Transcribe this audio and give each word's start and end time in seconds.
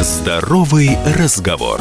Здоровый 0.00 0.96
разговор. 1.18 1.80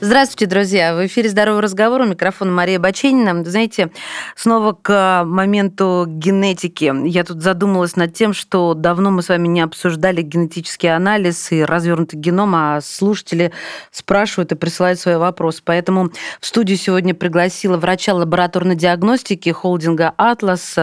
Здравствуйте, 0.00 0.46
друзья! 0.46 0.94
В 0.94 1.06
эфире 1.06 1.28
«Здоровый 1.28 1.60
разговор». 1.60 2.00
У 2.00 2.06
микрофона 2.06 2.50
Мария 2.50 2.78
Баченина. 2.78 3.44
Знаете, 3.44 3.90
снова 4.34 4.72
к 4.72 5.24
моменту 5.26 6.06
генетики. 6.08 6.90
Я 7.06 7.24
тут 7.24 7.42
задумалась 7.42 7.96
над 7.96 8.14
тем, 8.14 8.32
что 8.32 8.72
давно 8.72 9.10
мы 9.10 9.22
с 9.22 9.28
вами 9.28 9.46
не 9.46 9.60
обсуждали 9.60 10.22
генетический 10.22 10.96
анализ 10.96 11.52
и 11.52 11.62
развернутый 11.62 12.18
геном, 12.18 12.54
а 12.54 12.80
слушатели 12.80 13.52
спрашивают 13.90 14.52
и 14.52 14.54
присылают 14.54 14.98
свои 14.98 15.16
вопросы. 15.16 15.60
Поэтому 15.62 16.08
в 16.40 16.46
студию 16.46 16.78
сегодня 16.78 17.14
пригласила 17.14 17.76
врача 17.76 18.14
лабораторной 18.14 18.74
диагностики 18.74 19.50
холдинга 19.50 20.14
«Атлас» 20.16 20.78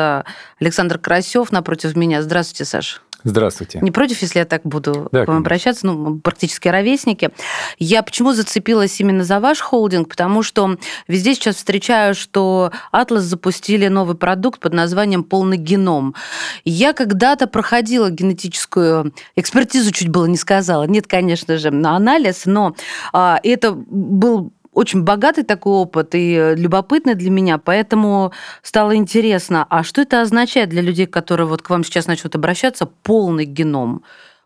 Александр 0.59 0.99
Красев 0.99 1.51
напротив 1.51 1.95
меня. 1.95 2.21
Здравствуйте, 2.21 2.65
Саша. 2.65 2.99
Здравствуйте. 3.23 3.79
Не 3.81 3.91
против, 3.91 4.21
если 4.21 4.39
я 4.39 4.45
так 4.45 4.61
буду 4.63 5.09
Да, 5.11 5.25
к 5.25 5.27
вам 5.27 5.37
конечно. 5.37 5.37
обращаться, 5.37 5.85
ну, 5.87 6.19
практически 6.19 6.67
ровесники. 6.67 7.31
Я 7.79 8.03
почему 8.03 8.33
зацепилась 8.33 8.99
именно 8.99 9.23
за 9.23 9.39
ваш 9.39 9.59
холдинг? 9.59 10.09
Потому 10.09 10.43
что 10.43 10.77
везде 11.07 11.33
сейчас 11.33 11.55
встречаю, 11.55 12.15
что 12.15 12.71
Атлас 12.91 13.23
запустили 13.23 13.87
новый 13.87 14.15
продукт 14.15 14.59
под 14.59 14.73
названием 14.73 15.23
«Полный 15.23 15.57
геном». 15.57 16.15
Я 16.63 16.93
когда-то 16.93 17.47
проходила 17.47 18.09
генетическую 18.09 19.13
экспертизу, 19.35 19.91
чуть 19.91 20.09
было 20.09 20.25
не 20.25 20.37
сказала. 20.37 20.83
Нет, 20.83 21.07
конечно 21.07 21.57
же, 21.57 21.71
на 21.71 21.95
анализ, 21.95 22.43
но 22.45 22.75
а, 23.13 23.39
это 23.43 23.71
был 23.71 24.53
очень 24.77 25.01
богатый 25.01 25.43
такой 25.43 25.73
опыт 25.73 26.09
и 26.13 26.53
любопытный 26.55 27.15
для 27.15 27.31
меня, 27.31 27.57
поэтому 27.57 28.31
стало 28.61 28.95
интересно, 28.95 29.65
а 29.67 29.83
что 29.83 30.01
это 30.01 30.21
означает 30.21 30.69
для 30.69 30.83
людей, 30.83 31.07
которые 31.07 31.47
вот 31.47 31.63
к 31.63 31.69
вам 31.71 31.83
сейчас 31.83 32.05
начнут 32.05 32.35
обращаться, 32.35 32.85
полный 32.85 33.45
геном? 33.45 34.03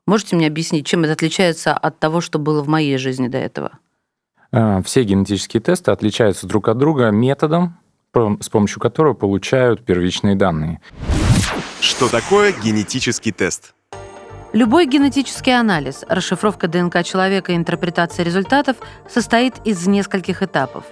Можете 0.08 0.38
мне 0.38 0.48
объяснить, 0.48 0.86
чем 0.86 1.04
это 1.04 1.14
отличается 1.14 1.74
от 1.74 2.00
того, 2.00 2.22
что 2.22 2.40
было 2.40 2.64
в 2.64 2.70
моей 2.70 2.98
жизни 2.98 3.28
до 3.28 3.40
этого? 3.40 3.72
А, 4.54 4.82
Все 4.84 5.04
генетические 5.04 5.60
тесты 5.60 5.92
отличаются 5.92 6.48
друг 6.48 6.70
от 6.70 6.78
друга 6.78 7.10
методом, 7.10 7.78
с 8.14 8.48
помощью 8.48 8.80
которого 8.80 9.14
получают 9.14 9.84
первичные 9.84 10.36
данные. 10.36 10.80
Что 11.82 12.08
такое 12.08 12.54
генетический 12.54 13.34
тест? 13.34 13.74
Любой 14.54 14.86
генетический 14.86 15.58
анализ, 15.58 16.04
расшифровка 16.10 16.68
ДНК 16.68 17.04
человека 17.06 17.54
и 17.54 17.56
интерпретация 17.56 18.26
результатов 18.26 18.76
состоит 19.10 19.56
из 19.64 19.88
нескольких 19.88 20.44
этапов. 20.44 20.84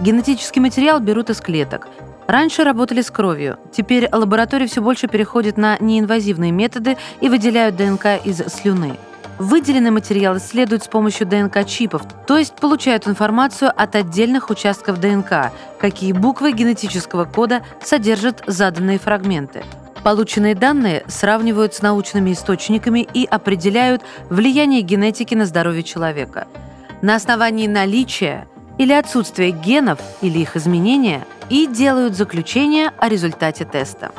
Генетический 0.00 0.60
материал 0.60 1.00
берут 1.00 1.30
из 1.30 1.40
клеток. 1.40 1.88
Раньше 2.26 2.62
работали 2.62 3.00
с 3.00 3.10
кровью, 3.10 3.58
теперь 3.72 4.10
лаборатории 4.12 4.66
все 4.66 4.82
больше 4.82 5.08
переходят 5.08 5.56
на 5.56 5.78
неинвазивные 5.80 6.52
методы 6.52 6.98
и 7.22 7.30
выделяют 7.30 7.76
ДНК 7.76 8.22
из 8.22 8.36
слюны. 8.52 8.96
Выделенный 9.38 9.92
материал 9.92 10.36
исследуют 10.36 10.84
с 10.84 10.88
помощью 10.88 11.26
ДНК-чипов, 11.26 12.02
то 12.26 12.36
есть 12.36 12.54
получают 12.56 13.08
информацию 13.08 13.72
от 13.74 13.94
отдельных 13.94 14.50
участков 14.50 15.00
ДНК, 15.00 15.52
какие 15.78 16.12
буквы 16.12 16.52
генетического 16.52 17.24
кода 17.24 17.62
содержат 17.82 18.42
заданные 18.46 18.98
фрагменты. 18.98 19.62
Полученные 20.02 20.54
данные 20.54 21.04
сравнивают 21.08 21.74
с 21.74 21.82
научными 21.82 22.32
источниками 22.32 23.06
и 23.12 23.24
определяют 23.24 24.02
влияние 24.30 24.82
генетики 24.82 25.34
на 25.34 25.46
здоровье 25.46 25.82
человека. 25.82 26.46
На 27.02 27.16
основании 27.16 27.66
наличия 27.66 28.46
или 28.78 28.92
отсутствия 28.92 29.50
генов 29.50 29.98
или 30.22 30.38
их 30.38 30.56
изменения 30.56 31.26
и 31.50 31.66
делают 31.66 32.14
заключение 32.14 32.90
о 32.98 33.08
результате 33.08 33.64
теста. 33.64 34.12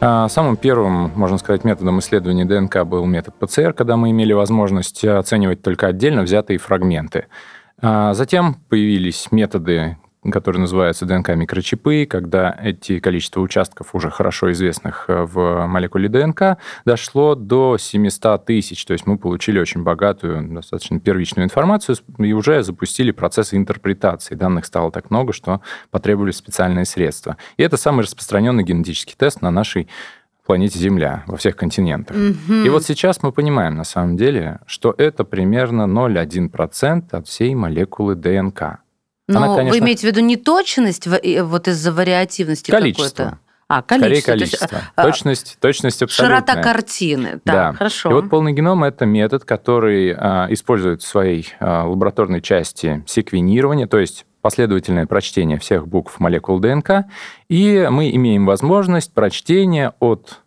А 0.00 0.28
Самым 0.28 0.56
первым, 0.56 1.12
можно 1.14 1.36
сказать, 1.36 1.62
методом 1.64 1.98
исследования 1.98 2.46
ДНК 2.46 2.84
был 2.84 3.04
метод 3.04 3.34
ПЦР, 3.38 3.74
когда 3.74 3.96
мы 3.96 4.10
имели 4.10 4.32
возможность 4.32 5.04
оценивать 5.04 5.62
только 5.62 5.88
отдельно 5.88 6.22
взятые 6.22 6.58
фрагменты. 6.58 7.26
А 7.82 8.14
Затем 8.14 8.54
появились 8.68 9.28
методы, 9.30 9.98
которые 10.28 10.60
называются 10.60 11.06
ДНК-микрочипы, 11.06 12.06
когда 12.06 12.54
эти 12.62 13.00
количество 13.00 13.40
участков, 13.40 13.94
уже 13.94 14.10
хорошо 14.10 14.52
известных 14.52 15.06
э, 15.08 15.24
в 15.24 15.66
молекуле 15.66 16.08
ДНК, 16.08 16.58
дошло 16.84 17.34
до 17.34 17.78
700 17.78 18.44
тысяч. 18.44 18.84
То 18.84 18.92
есть 18.92 19.06
мы 19.06 19.16
получили 19.16 19.58
очень 19.58 19.82
богатую, 19.82 20.46
достаточно 20.52 21.00
первичную 21.00 21.46
информацию 21.46 21.96
и 22.18 22.32
уже 22.32 22.62
запустили 22.62 23.12
процесс 23.12 23.54
интерпретации. 23.54 24.34
Данных 24.34 24.66
стало 24.66 24.90
так 24.90 25.10
много, 25.10 25.32
что 25.32 25.62
потребовались 25.90 26.36
специальные 26.36 26.84
средства. 26.84 27.36
И 27.56 27.62
это 27.62 27.76
самый 27.76 28.02
распространенный 28.02 28.62
генетический 28.62 29.14
тест 29.16 29.40
на 29.40 29.50
нашей 29.50 29.88
планете 30.44 30.80
Земля, 30.80 31.22
во 31.28 31.36
всех 31.36 31.54
континентах. 31.54 32.16
И 32.16 32.68
вот 32.68 32.82
сейчас 32.82 33.22
мы 33.22 33.30
понимаем, 33.30 33.76
на 33.76 33.84
самом 33.84 34.16
деле, 34.16 34.58
что 34.66 34.92
это 34.98 35.22
примерно 35.22 35.82
0,1% 35.82 37.04
от 37.12 37.28
всей 37.28 37.54
молекулы 37.54 38.16
ДНК. 38.16 38.80
Но 39.32 39.44
Она, 39.44 39.56
конечно- 39.56 39.78
вы 39.78 39.84
имеете 39.84 40.06
в 40.06 40.10
виду 40.10 40.20
не 40.20 40.36
точность 40.36 41.06
в- 41.06 41.16
и 41.16 41.40
вот 41.40 41.68
из-за 41.68 41.92
вариативности 41.92 42.70
Количество. 42.70 43.24
какой-то? 43.24 43.38
А, 43.68 43.82
Скорее 43.82 44.00
количество. 44.22 44.32
То 44.34 44.40
есть, 44.40 44.58
количество. 44.58 44.80
а, 44.96 45.02
точность, 45.04 45.56
точность 45.60 46.02
абсолютная. 46.02 46.40
Широта 46.40 46.60
картины. 46.62 47.40
Да, 47.44 47.52
Да. 47.52 47.72
хорошо. 47.74 48.10
И 48.10 48.12
вот 48.14 48.28
полный 48.28 48.52
геном 48.52 48.82
это 48.82 49.06
метод, 49.06 49.44
который 49.44 50.12
а, 50.12 50.48
использует 50.50 51.02
в 51.02 51.06
своей 51.06 51.46
а, 51.60 51.84
лабораторной 51.86 52.40
части 52.42 53.04
секвенирование, 53.06 53.86
то 53.86 53.98
есть 53.98 54.26
последовательное 54.42 55.06
прочтение 55.06 55.56
всех 55.58 55.86
букв 55.86 56.18
молекул 56.18 56.58
ДНК, 56.58 57.04
и 57.48 57.86
мы 57.90 58.10
имеем 58.10 58.44
возможность 58.46 59.12
прочтения 59.14 59.92
от 60.00 60.40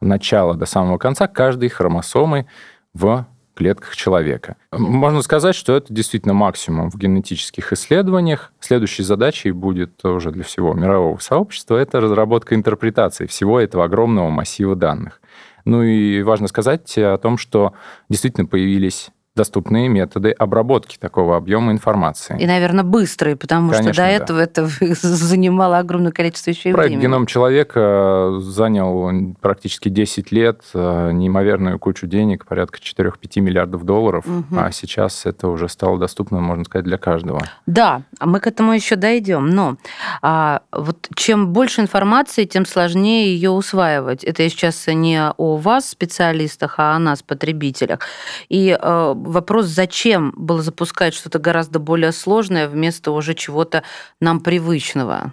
начала 0.00 0.54
до 0.54 0.66
самого 0.66 0.98
конца 0.98 1.26
каждой 1.26 1.70
хромосомы 1.70 2.46
в 2.94 3.26
клетках 3.60 3.94
человека. 3.94 4.56
Можно 4.72 5.20
сказать, 5.20 5.54
что 5.54 5.76
это 5.76 5.92
действительно 5.92 6.32
максимум 6.32 6.90
в 6.90 6.96
генетических 6.96 7.74
исследованиях. 7.74 8.54
Следующей 8.58 9.02
задачей 9.02 9.50
будет 9.50 10.02
уже 10.02 10.30
для 10.30 10.44
всего 10.44 10.72
мирового 10.72 11.18
сообщества 11.18 11.76
это 11.76 12.00
разработка 12.00 12.54
интерпретации 12.54 13.26
всего 13.26 13.60
этого 13.60 13.84
огромного 13.84 14.30
массива 14.30 14.76
данных. 14.76 15.20
Ну 15.66 15.82
и 15.82 16.22
важно 16.22 16.48
сказать 16.48 16.96
о 16.96 17.18
том, 17.18 17.36
что 17.36 17.74
действительно 18.08 18.46
появились 18.46 19.10
доступные 19.36 19.88
методы 19.88 20.32
обработки 20.32 20.98
такого 20.98 21.36
объема 21.36 21.72
информации. 21.72 22.36
И, 22.38 22.46
наверное, 22.46 22.82
быстрые, 22.84 23.36
потому 23.36 23.70
Конечно, 23.70 23.92
что 23.92 24.02
до 24.02 24.08
да. 24.08 24.10
этого 24.10 24.38
это 24.40 24.66
занимало 25.02 25.78
огромное 25.78 26.12
количество 26.12 26.50
еще 26.50 26.72
Проект 26.72 26.90
времени. 26.90 27.02
«Геном 27.02 27.26
человека» 27.26 28.38
занял 28.40 29.34
практически 29.40 29.88
10 29.88 30.32
лет, 30.32 30.62
э, 30.74 31.12
неимоверную 31.12 31.78
кучу 31.78 32.06
денег, 32.06 32.44
порядка 32.46 32.80
4-5 32.80 33.40
миллиардов 33.40 33.84
долларов, 33.84 34.24
Мгм. 34.26 34.58
а 34.58 34.70
сейчас 34.72 35.24
это 35.26 35.48
уже 35.48 35.68
стало 35.68 35.98
доступно, 35.98 36.40
можно 36.40 36.64
сказать, 36.64 36.84
для 36.84 36.98
каждого. 36.98 37.40
Да, 37.66 38.02
мы 38.20 38.40
к 38.40 38.46
этому 38.46 38.72
еще 38.72 38.96
дойдем. 38.96 39.48
Но 39.50 39.76
а, 40.22 40.62
вот 40.72 41.08
чем 41.14 41.52
больше 41.52 41.80
информации, 41.80 42.44
тем 42.44 42.66
сложнее 42.66 43.34
ее 43.34 43.50
усваивать. 43.50 44.24
Это 44.24 44.42
я 44.42 44.48
сейчас 44.48 44.86
не 44.86 45.20
о 45.22 45.56
вас, 45.56 45.88
специалистах, 45.88 46.74
а 46.78 46.94
о 46.94 46.98
нас, 46.98 47.22
потребителях. 47.22 48.00
И 48.48 48.76
э, 48.80 49.12
вопрос, 49.16 49.66
зачем 49.66 50.32
было 50.36 50.62
запускать 50.62 51.14
что-то 51.14 51.38
гораздо 51.38 51.78
более 51.78 52.12
сложное 52.12 52.68
вместо 52.68 53.12
уже 53.12 53.34
чего-то 53.34 53.82
нам 54.20 54.40
привычного? 54.40 55.32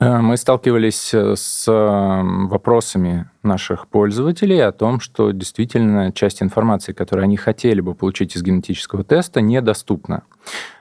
Э, 0.00 0.18
Мы 0.18 0.36
сталкивались 0.36 1.14
э, 1.14 1.34
с 1.36 1.66
э, 1.68 2.46
вопросами 2.48 3.30
наших 3.42 3.86
пользователей 3.86 4.58
о 4.60 4.72
том, 4.72 5.00
что 5.00 5.30
действительно 5.30 6.12
часть 6.12 6.42
информации, 6.42 6.92
которую 6.92 7.24
они 7.24 7.36
хотели 7.36 7.80
бы 7.80 7.94
получить 7.94 8.36
из 8.36 8.42
генетического 8.42 9.04
теста, 9.04 9.40
недоступна. 9.40 10.22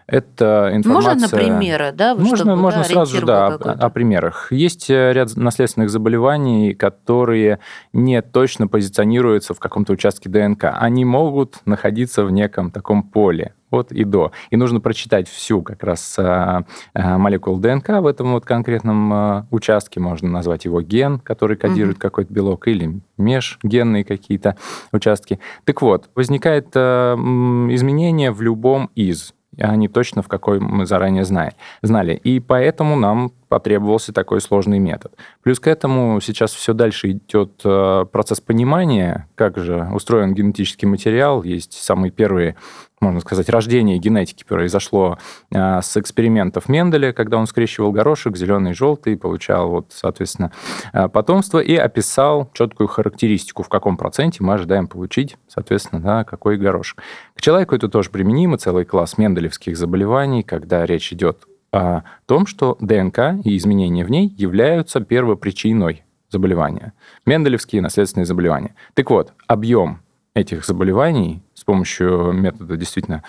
Это 0.08 0.72
информация... 0.74 1.16
Можно 1.16 1.28
на 1.28 1.30
примеры, 1.30 1.92
да? 1.94 2.16
Можно, 2.16 2.38
чтобы, 2.38 2.56
можно 2.56 2.82
да, 2.82 2.86
сразу 2.86 3.18
же, 3.18 3.26
да, 3.26 3.48
о, 3.48 3.72
о 3.72 3.90
примерах. 3.90 4.52
Есть 4.52 4.90
э, 4.90 5.14
ряд 5.14 5.36
наследственных 5.36 5.90
заболеваний, 5.90 6.74
которые 6.74 7.60
не 7.94 8.22
точно 8.22 8.68
позиционируются 8.68 9.54
в 9.54 9.60
каком-то 9.60 9.94
участке 9.94 10.30
ДНК. 10.30 10.66
Они 10.74 11.06
могут 11.06 11.66
находиться 11.66 12.26
в 12.26 12.32
неком 12.32 12.72
таком 12.72 13.04
поле 13.04 13.54
от 13.72 13.92
и 13.92 14.04
до. 14.04 14.32
И 14.52 14.58
нужно 14.58 14.82
прочитать 14.82 15.28
всю 15.28 15.64
как 15.64 15.84
раз 15.84 16.16
а, 16.20 16.64
а, 16.94 17.18
молекулу 17.18 17.60
ДНК 17.60 17.90
в 17.90 18.06
этом 18.06 18.34
вот 18.34 18.46
конкретном 18.46 19.48
участке. 19.50 20.00
Можно 20.00 20.30
назвать 20.30 20.66
его 20.66 20.82
ген, 20.82 21.20
который 21.20 21.58
кодирует 21.58 21.98
какой-то 21.98 22.32
белок, 22.32 22.68
или 22.68 23.00
межгенные 23.18 24.04
какие-то 24.04 24.58
участки. 24.92 25.40
Так 25.64 25.82
вот, 25.82 26.10
возникает 26.14 26.68
изменение 26.76 28.32
в 28.32 28.42
любом 28.42 28.92
из 28.96 29.34
а 29.60 29.76
не 29.76 29.88
точно 29.88 30.22
в 30.22 30.28
какой 30.28 30.60
мы 30.60 30.86
заранее 30.86 31.26
знали. 31.26 32.14
И 32.24 32.40
поэтому 32.40 32.96
нам 32.96 33.32
потребовался 33.54 34.12
такой 34.12 34.42
сложный 34.42 34.80
метод. 34.80 35.14
Плюс 35.44 35.60
к 35.60 35.68
этому 35.68 36.20
сейчас 36.22 36.54
все 36.54 36.74
дальше 36.74 37.12
идет 37.12 37.62
э, 37.64 38.06
процесс 38.12 38.42
понимания, 38.42 39.28
как 39.36 39.60
же 39.60 39.88
устроен 39.94 40.34
генетический 40.34 40.88
материал. 40.88 41.44
Есть 41.44 41.74
самые 41.74 42.10
первые 42.10 42.56
можно 43.00 43.20
сказать, 43.20 43.50
рождение 43.50 43.98
генетики 44.00 44.46
произошло 44.48 45.18
а, 45.54 45.82
с 45.82 45.98
экспериментов 45.98 46.70
Менделя, 46.70 47.12
когда 47.12 47.38
он 47.38 47.48
скрещивал 47.48 47.92
горошек, 47.92 48.38
зеленый 48.38 48.72
и 48.72 48.74
желтый, 48.74 49.18
получал, 49.18 49.70
вот, 49.70 49.88
соответственно, 49.90 50.54
а, 50.94 51.10
потомство 51.10 51.60
и 51.60 51.76
описал 51.76 52.50
четкую 52.54 52.88
характеристику, 52.88 53.62
в 53.62 53.68
каком 53.68 53.98
проценте 53.98 54.42
мы 54.42 54.54
ожидаем 54.54 54.88
получить, 54.88 55.36
соответственно, 55.50 56.02
да, 56.02 56.24
какой 56.24 56.56
горошек. 56.56 57.04
К 57.36 57.42
человеку 57.42 57.76
это 57.76 57.90
тоже 57.90 58.10
применимо, 58.10 58.58
целый 58.58 58.86
класс 58.86 59.18
менделевских 59.18 59.76
заболеваний, 59.76 60.42
когда 60.42 60.86
речь 60.86 61.12
идет 61.12 61.46
о 61.74 62.04
том, 62.28 62.46
что 62.46 62.78
ДНК 62.80 63.44
и 63.44 63.58
изменения 63.58 64.06
в 64.06 64.12
ней 64.12 64.34
являются 64.38 65.02
первопричиной 65.02 66.04
заболевания. 66.30 66.94
Менделевские 67.26 67.82
наследственные 67.82 68.26
заболевания. 68.26 68.76
Так 68.94 69.10
вот, 69.10 69.34
объем 69.48 70.02
этих 70.36 70.66
заболеваний 70.66 71.44
с 71.54 71.64
помощью 71.64 72.32
метода 72.32 72.78
действительно 72.78 73.24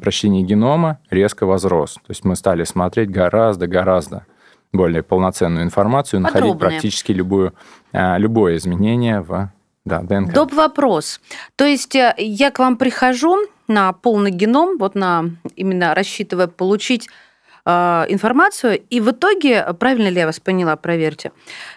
прочтения 0.00 0.42
генома 0.42 0.98
резко 1.10 1.44
возрос. 1.44 1.94
То 1.94 2.10
есть 2.10 2.24
мы 2.24 2.36
стали 2.36 2.64
смотреть 2.64 3.10
гораздо-гораздо 3.10 4.26
более 4.72 5.02
полноценную 5.02 5.64
информацию, 5.64 6.22
Подробнее. 6.22 6.52
находить 6.52 6.60
практически 6.60 7.12
любую, 7.12 7.54
а, 7.92 8.18
любое 8.18 8.56
изменение 8.56 9.20
в 9.22 9.50
да, 9.84 10.02
ДНК. 10.02 10.32
Доп. 10.32 10.52
вопрос. 10.52 11.20
То 11.56 11.64
есть 11.64 11.96
э, 11.96 12.14
я 12.18 12.50
к 12.50 12.58
вам 12.58 12.76
прихожу 12.76 13.38
на 13.66 13.92
полный 13.92 14.30
геном, 14.30 14.76
вот 14.78 14.94
на 14.94 15.30
именно 15.56 15.94
рассчитывая 15.94 16.48
получить 16.48 17.08
информацию, 18.08 18.80
и 18.88 19.00
в 19.00 19.10
итоге, 19.10 19.66
правильно 19.78 20.08
ли 20.08 20.20
я 20.20 20.26
вас 20.26 20.40
поняла, 20.40 20.76
проверьте, 20.76 21.32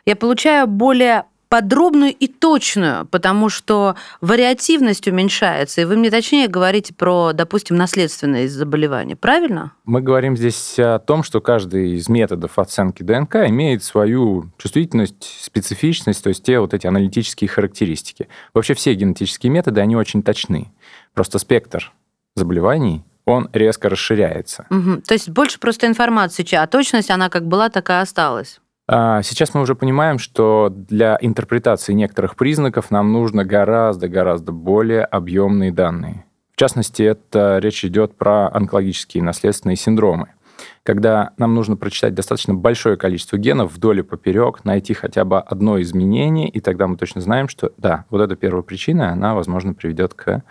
я 0.06 0.16
получаю 0.16 0.68
более 0.68 1.26
подробную 1.52 2.14
и 2.14 2.28
точную, 2.28 3.06
потому 3.08 3.50
что 3.50 3.96
вариативность 4.22 5.06
уменьшается. 5.10 5.82
И 5.82 5.84
вы 5.84 5.98
мне 5.98 6.10
точнее 6.10 6.48
говорите 6.48 6.94
про, 6.94 7.34
допустим, 7.34 7.76
наследственные 7.76 8.48
заболевания, 8.48 9.18
правильно? 9.18 9.74
Мы 9.84 10.00
говорим 10.02 10.38
здесь 10.38 10.80
о 10.80 11.00
том, 11.00 11.24
что 11.24 11.42
каждый 11.42 11.98
из 11.98 12.08
методов 12.08 12.58
оценки 12.58 13.04
ДНК 13.04 13.36
имеет 13.48 13.84
свою 13.84 14.50
чувствительность, 14.58 15.42
специфичность, 15.42 16.24
то 16.24 16.30
есть 16.30 16.42
те 16.42 16.58
вот 16.62 16.74
эти 16.74 16.88
аналитические 16.88 17.50
характеристики. 17.50 18.30
Вообще 18.54 18.74
все 18.74 18.94
генетические 18.94 19.52
методы, 19.52 19.82
они 19.82 19.98
очень 19.98 20.24
точны. 20.24 20.72
Просто 21.14 21.38
спектр 21.38 21.92
заболеваний 22.34 23.04
он 23.31 23.50
резко 23.54 23.89
расширяется. 23.89 24.66
Угу. 24.69 25.01
То 25.07 25.13
есть 25.13 25.30
больше 25.30 25.60
просто 25.60 25.88
информации, 25.88 26.45
а 26.56 26.68
точность, 26.68 27.10
она 27.10 27.30
как 27.30 27.48
была, 27.48 27.69
так 27.69 27.89
и 27.89 27.94
осталась. 27.94 28.60
А, 28.88 29.22
сейчас 29.22 29.54
мы 29.54 29.62
уже 29.62 29.75
понимаем, 29.75 30.19
что 30.19 30.69
для 30.69 31.18
интерпретации 31.22 31.94
некоторых 31.94 32.36
признаков 32.36 32.92
нам 32.92 33.12
нужно 33.12 33.45
гораздо-гораздо 33.45 34.51
более 34.51 35.06
объемные 35.06 35.72
данные. 35.72 36.25
В 36.54 36.57
частности, 36.57 37.01
это 37.04 37.60
речь 37.60 37.86
идет 37.86 38.18
про 38.18 38.50
онкологические 38.54 39.24
наследственные 39.24 39.78
синдромы 39.78 40.28
когда 40.83 41.31
нам 41.38 41.54
нужно 41.54 41.78
прочитать 41.78 42.13
достаточно 42.13 42.54
большое 42.54 42.98
количество 42.98 43.38
генов 43.38 43.74
вдоль 43.74 44.00
и 44.00 44.04
поперек, 44.04 44.63
найти 44.63 44.94
хотя 44.94 45.25
бы 45.25 45.39
одно 45.39 45.81
изменение, 45.81 46.50
и 46.50 46.60
тогда 46.60 46.88
мы 46.88 46.98
точно 46.98 47.22
знаем, 47.22 47.48
что 47.48 47.72
да, 47.78 48.06
вот 48.10 48.22
эта 48.22 48.36
первая 48.36 48.63
причина, 48.63 49.12
она, 49.12 49.36
возможно, 49.36 49.74
приведет 49.74 50.13
к 50.13 50.44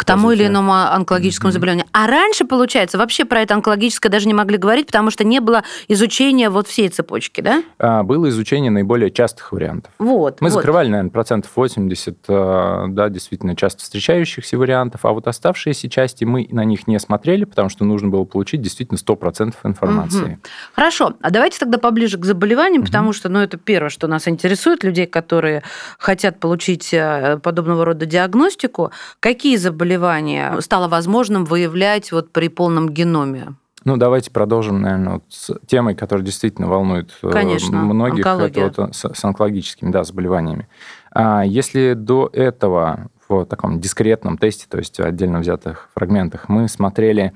к 0.00 0.04
тому 0.06 0.30
или 0.30 0.46
иному 0.46 0.72
онкологическому 0.72 1.50
mm-hmm. 1.50 1.52
заболеванию. 1.52 1.84
А 1.92 2.06
раньше, 2.06 2.46
получается, 2.46 2.96
вообще 2.96 3.26
про 3.26 3.42
это 3.42 3.52
онкологическое 3.52 4.10
даже 4.10 4.28
не 4.28 4.32
могли 4.32 4.56
говорить, 4.56 4.86
потому 4.86 5.10
что 5.10 5.24
не 5.24 5.40
было 5.40 5.62
изучения 5.88 6.48
вот 6.48 6.68
всей 6.68 6.88
цепочки, 6.88 7.42
да? 7.42 7.62
А, 7.78 8.02
было 8.02 8.30
изучение 8.30 8.70
наиболее 8.70 9.10
частых 9.10 9.52
вариантов. 9.52 9.92
Вот. 9.98 10.40
Мы 10.40 10.48
вот. 10.48 10.54
закрывали, 10.54 10.88
наверное, 10.88 11.10
процентов 11.10 11.50
80, 11.54 12.16
э, 12.28 12.84
да, 12.88 13.10
действительно 13.10 13.54
часто 13.54 13.82
встречающихся 13.82 14.56
вариантов, 14.56 15.04
а 15.04 15.12
вот 15.12 15.28
оставшиеся 15.28 15.90
части 15.90 16.24
мы 16.24 16.48
на 16.50 16.64
них 16.64 16.86
не 16.86 16.98
смотрели, 16.98 17.44
потому 17.44 17.68
что 17.68 17.84
нужно 17.84 18.08
было 18.08 18.24
получить 18.24 18.62
действительно 18.62 18.96
100% 18.96 19.54
информации. 19.64 20.38
Mm-hmm. 20.42 20.48
Хорошо, 20.76 21.12
а 21.20 21.28
давайте 21.28 21.58
тогда 21.58 21.76
поближе 21.76 22.16
к 22.16 22.24
заболеваниям, 22.24 22.84
mm-hmm. 22.84 22.86
потому 22.86 23.12
что, 23.12 23.28
ну, 23.28 23.40
это 23.40 23.58
первое, 23.58 23.90
что 23.90 24.06
нас 24.06 24.26
интересует, 24.28 24.82
людей, 24.82 25.06
которые 25.06 25.62
хотят 25.98 26.40
получить 26.40 26.94
э, 26.94 27.38
подобного 27.42 27.84
рода 27.84 28.06
диагностику. 28.06 28.92
Какие 29.20 29.56
заболевания 29.56 29.89
заболевания 29.90 30.60
стало 30.60 30.88
возможным 30.88 31.44
выявлять 31.44 32.12
вот 32.12 32.32
при 32.32 32.48
полном 32.48 32.88
геноме? 32.88 33.54
Ну, 33.84 33.96
давайте 33.96 34.30
продолжим, 34.30 34.82
наверное, 34.82 35.14
вот 35.14 35.24
с 35.30 35.54
темой, 35.66 35.94
которая 35.94 36.24
действительно 36.24 36.68
волнует 36.68 37.10
э, 37.22 37.30
Конечно, 37.30 37.78
многих, 37.78 38.26
это 38.26 38.82
вот 38.82 38.94
с, 38.94 39.08
с 39.14 39.24
онкологическими 39.24 39.90
да, 39.90 40.04
заболеваниями. 40.04 40.68
А 41.12 41.42
если 41.44 41.94
до 41.94 42.28
этого 42.32 43.08
в 43.30 43.44
таком 43.46 43.80
дискретном 43.80 44.38
тесте, 44.38 44.66
то 44.68 44.78
есть 44.78 45.00
отдельно 45.00 45.40
взятых 45.40 45.88
фрагментах, 45.94 46.48
мы 46.48 46.68
смотрели 46.68 47.32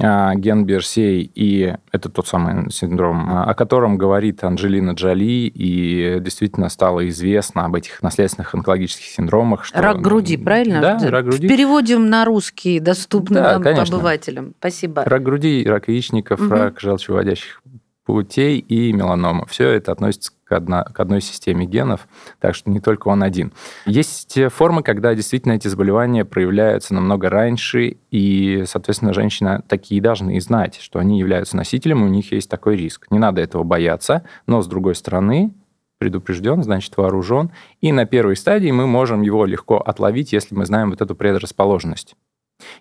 а, 0.00 0.34
ген 0.36 0.64
Берсей, 0.64 1.28
и 1.34 1.74
это 1.90 2.08
тот 2.08 2.28
самый 2.28 2.70
синдром, 2.70 3.28
а, 3.30 3.44
о 3.44 3.54
котором 3.54 3.98
говорит 3.98 4.44
Анджелина 4.44 4.92
Джоли, 4.92 5.50
и 5.52 6.20
действительно 6.20 6.68
стало 6.68 7.08
известно 7.08 7.64
об 7.64 7.74
этих 7.74 8.00
наследственных 8.00 8.54
онкологических 8.54 9.06
синдромах. 9.06 9.64
Что... 9.64 9.82
Рак 9.82 10.00
груди, 10.00 10.36
правильно? 10.36 10.80
Да, 10.80 11.10
рак 11.10 11.24
груди. 11.24 11.48
Переводим 11.48 12.08
на 12.08 12.24
русский, 12.24 12.78
доступный 12.78 13.40
да, 13.42 13.54
нам 13.54 13.62
конечно. 13.62 13.96
обывателям. 13.96 14.54
Спасибо. 14.60 15.02
Рак 15.04 15.22
груди, 15.22 15.64
рак 15.66 15.88
яичников, 15.88 16.40
угу. 16.40 16.50
рак 16.50 16.80
желчевыводящих 16.80 17.60
путей 18.08 18.58
и 18.58 18.90
меланома. 18.94 19.44
Все 19.44 19.68
это 19.68 19.92
относится 19.92 20.32
к, 20.44 20.52
одно, 20.52 20.82
к 20.82 20.98
одной 20.98 21.20
системе 21.20 21.66
генов, 21.66 22.08
так 22.40 22.54
что 22.54 22.70
не 22.70 22.80
только 22.80 23.08
он 23.08 23.22
один. 23.22 23.52
Есть 23.84 24.38
формы, 24.50 24.82
когда 24.82 25.14
действительно 25.14 25.52
эти 25.52 25.68
заболевания 25.68 26.24
проявляются 26.24 26.94
намного 26.94 27.28
раньше, 27.28 27.98
и, 28.10 28.64
соответственно, 28.66 29.12
женщины 29.12 29.62
такие 29.68 30.00
должны 30.00 30.40
знать, 30.40 30.78
что 30.80 30.98
они 30.98 31.18
являются 31.18 31.54
носителем, 31.54 32.02
и 32.02 32.06
у 32.06 32.08
них 32.08 32.32
есть 32.32 32.48
такой 32.48 32.76
риск. 32.76 33.08
Не 33.10 33.18
надо 33.18 33.42
этого 33.42 33.62
бояться, 33.62 34.24
но, 34.46 34.62
с 34.62 34.66
другой 34.66 34.94
стороны, 34.94 35.52
предупрежден, 35.98 36.62
значит 36.62 36.96
вооружен. 36.96 37.50
И 37.82 37.92
на 37.92 38.06
первой 38.06 38.36
стадии 38.36 38.70
мы 38.70 38.86
можем 38.86 39.20
его 39.20 39.44
легко 39.44 39.76
отловить, 39.76 40.32
если 40.32 40.54
мы 40.54 40.64
знаем 40.64 40.88
вот 40.90 41.02
эту 41.02 41.14
предрасположенность. 41.14 42.16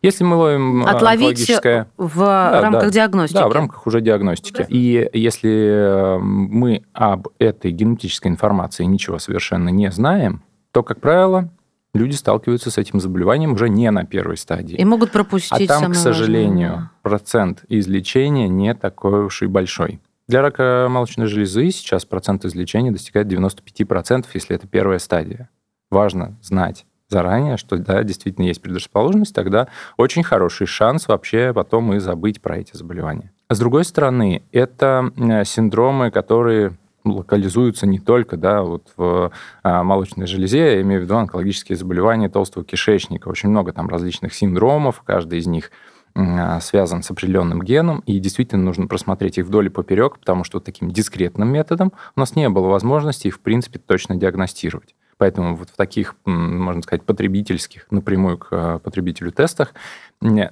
Если 0.02 0.24
мы 0.24 0.36
ловим 0.36 0.84
а, 0.86 0.92
Отловить 0.92 1.50
в 1.98 2.18
да, 2.18 2.62
рамках 2.62 2.84
да, 2.86 2.90
диагностики. 2.90 3.38
Да, 3.38 3.48
в 3.48 3.52
рамках 3.52 3.88
уже 3.88 4.02
диагностики. 4.02 4.66
И 4.70 5.10
если 5.14 6.18
э, 6.18 6.18
мы 6.20 6.84
об 6.94 7.28
этой 7.40 7.72
генетической 7.72 8.28
информации 8.28 8.84
ничего 8.86 9.20
совершенно 9.20 9.70
не 9.70 9.92
знаем, 9.92 10.44
то, 10.72 10.84
как 10.84 11.00
правило, 11.00 11.50
люди 11.94 12.16
сталкиваются 12.16 12.72
с 12.72 12.78
этим 12.78 13.00
заболеванием 13.00 13.54
уже 13.54 13.70
не 13.70 13.90
на 13.92 14.06
первой 14.06 14.38
стадии. 14.38 14.76
И 14.76 14.86
могут 14.86 15.12
пропустить. 15.12 15.70
А 15.70 15.80
там, 15.80 15.92
к 15.92 15.96
сожалению, 15.96 16.72
важное. 16.72 16.92
процент 17.02 17.64
излечения 17.70 18.48
не 18.48 18.74
такой 18.74 19.26
уж 19.26 19.42
и 19.42 19.48
большой. 19.48 20.00
Для 20.28 20.42
рака 20.42 20.88
молочной 20.90 21.28
железы 21.28 21.72
сейчас 21.72 22.04
процент 22.04 22.44
излечения 22.46 22.92
достигает 22.92 23.28
95%, 23.28 24.26
если 24.34 24.56
это 24.56 24.68
первая 24.68 25.00
стадия. 25.00 25.50
Важно 25.90 26.38
знать 26.42 26.86
заранее, 27.09 27.57
что 27.57 27.78
да, 27.78 28.04
действительно 28.04 28.45
есть 28.45 28.61
предрасположенность, 28.61 29.33
тогда 29.33 29.68
очень 29.97 30.23
хороший 30.23 30.68
шанс 30.68 31.07
вообще 31.07 31.54
потом 31.54 31.94
и 31.94 31.99
забыть 31.99 32.42
про 32.42 32.57
эти 32.57 32.76
заболевания. 32.76 33.31
А 33.47 33.56
с 33.56 33.59
другой 33.59 33.85
стороны, 33.85 34.44
это 34.52 35.11
синдромы, 35.45 36.11
которые 36.11 36.73
локализуются 37.06 37.87
не 37.87 37.99
только 37.99 38.37
да, 38.37 38.64
вот 38.64 38.92
в 38.97 39.31
а, 39.64 39.83
молочной 39.83 40.28
железе, 40.28 40.76
я 40.76 40.81
имею 40.81 41.02
в 41.02 41.04
виду 41.06 41.16
онкологические 41.16 41.78
заболевания 41.78 42.30
толстого 42.30 42.66
кишечника. 42.66 43.30
Очень 43.30 43.49
много 43.49 43.71
там 43.71 43.87
различных 43.87 44.33
синдромов, 44.33 45.02
каждый 45.06 45.40
из 45.40 45.47
них 45.47 45.71
а, 46.16 46.59
связан 46.59 47.04
с 47.04 47.11
определенным 47.11 47.61
геном, 47.61 48.04
и 48.06 48.19
действительно 48.19 48.64
нужно 48.64 48.87
просмотреть 48.87 49.37
их 49.37 49.45
вдоль 49.45 49.68
и 49.68 49.69
поперек, 49.69 50.19
потому 50.19 50.44
что 50.44 50.59
таким 50.59 50.92
дискретным 50.92 51.47
методом 51.49 51.94
у 52.16 52.19
нас 52.19 52.35
не 52.35 52.49
было 52.49 52.68
возможности 52.68 53.28
их, 53.28 53.35
в 53.35 53.40
принципе, 53.40 53.80
точно 53.80 54.16
диагностировать. 54.16 54.95
Поэтому 55.18 55.56
вот 55.56 55.69
в 55.69 55.76
таких, 55.76 56.16
можно 56.26 56.81
сказать, 56.81 57.04
потребительских, 57.04 57.88
напрямую 57.90 58.38
к 58.38 58.47
э, 58.52 58.80
потребителю 58.83 59.31
тестах, 59.31 59.74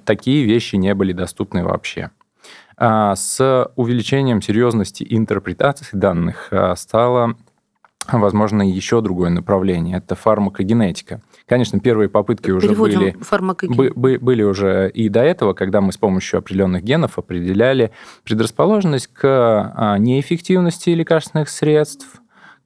такие 0.03 0.43
вещи 0.43 0.75
не 0.75 0.93
были 0.95 1.13
доступны 1.13 1.63
вообще. 1.63 2.09
А 2.77 3.15
с 3.15 3.71
увеличением 3.75 4.41
серьезности 4.41 5.05
интерпретации 5.07 5.95
данных 5.95 6.47
э, 6.51 6.75
стало 6.75 7.35
возможно, 8.11 8.61
еще 8.61 9.01
другое 9.01 9.29
направление. 9.29 9.97
Это 9.97 10.15
фармакогенетика. 10.15 11.21
Конечно, 11.47 11.79
первые 11.79 12.09
попытки 12.09 12.51
уже 12.51 12.69
были, 12.75 13.15
бы, 13.95 14.19
были 14.19 14.43
уже 14.43 14.91
и 14.93 15.09
до 15.09 15.21
этого, 15.21 15.53
когда 15.53 15.81
мы 15.81 15.91
с 15.91 15.97
помощью 15.97 16.39
определенных 16.39 16.83
генов 16.83 17.17
определяли 17.17 17.91
предрасположенность 18.23 19.07
к 19.07 19.23
а, 19.23 19.97
неэффективности 19.97 20.91
лекарственных 20.91 21.49
средств, 21.49 22.21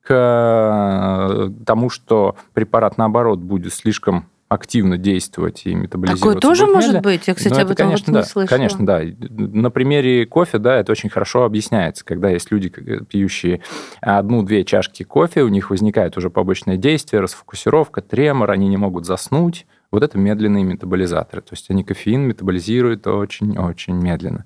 к 0.10 0.12
э, 0.12 1.50
тому, 1.68 1.92
что 1.92 2.36
препарат, 2.54 2.98
наоборот, 2.98 3.40
будет 3.40 3.72
слишком 3.72 4.26
активно 4.48 4.98
действовать 4.98 5.68
и 5.68 5.76
метаболизировать. 5.76 6.40
Такое 6.40 6.56
тоже 6.56 6.66
может 6.66 7.02
быть? 7.04 7.28
Я, 7.28 7.36
кстати, 7.36 7.54
ну, 7.54 7.62
об 7.62 7.70
этом 7.70 7.86
конечно, 7.86 8.12
вот 8.12 8.18
не 8.18 8.24
да, 8.24 8.28
слышала. 8.28 8.58
Конечно, 8.58 8.86
да. 8.88 9.02
На 9.30 9.70
примере 9.70 10.26
кофе, 10.26 10.58
да, 10.58 10.78
это 10.78 10.92
очень 10.92 11.12
хорошо 11.12 11.44
объясняется. 11.44 12.04
Когда 12.04 12.32
есть 12.32 12.50
люди, 12.50 12.70
пьющие 12.70 13.62
одну-две 14.02 14.66
чашки 14.66 15.04
кофе, 15.04 15.44
у 15.44 15.50
них 15.50 15.70
возникает 15.70 16.18
уже 16.18 16.32
побочное 16.32 16.78
действие, 16.78 17.22
расфокусировка, 17.22 18.02
тремор, 18.02 18.50
они 18.50 18.68
не 18.68 18.78
могут 18.78 19.06
заснуть. 19.06 19.68
Вот 19.92 20.02
это 20.02 20.18
медленные 20.18 20.64
метаболизаторы. 20.64 21.44
То 21.44 21.54
есть 21.54 21.70
они 21.70 21.84
кофеин 21.84 22.22
метаболизируют 22.22 23.06
очень-очень 23.06 23.94
медленно. 23.94 24.46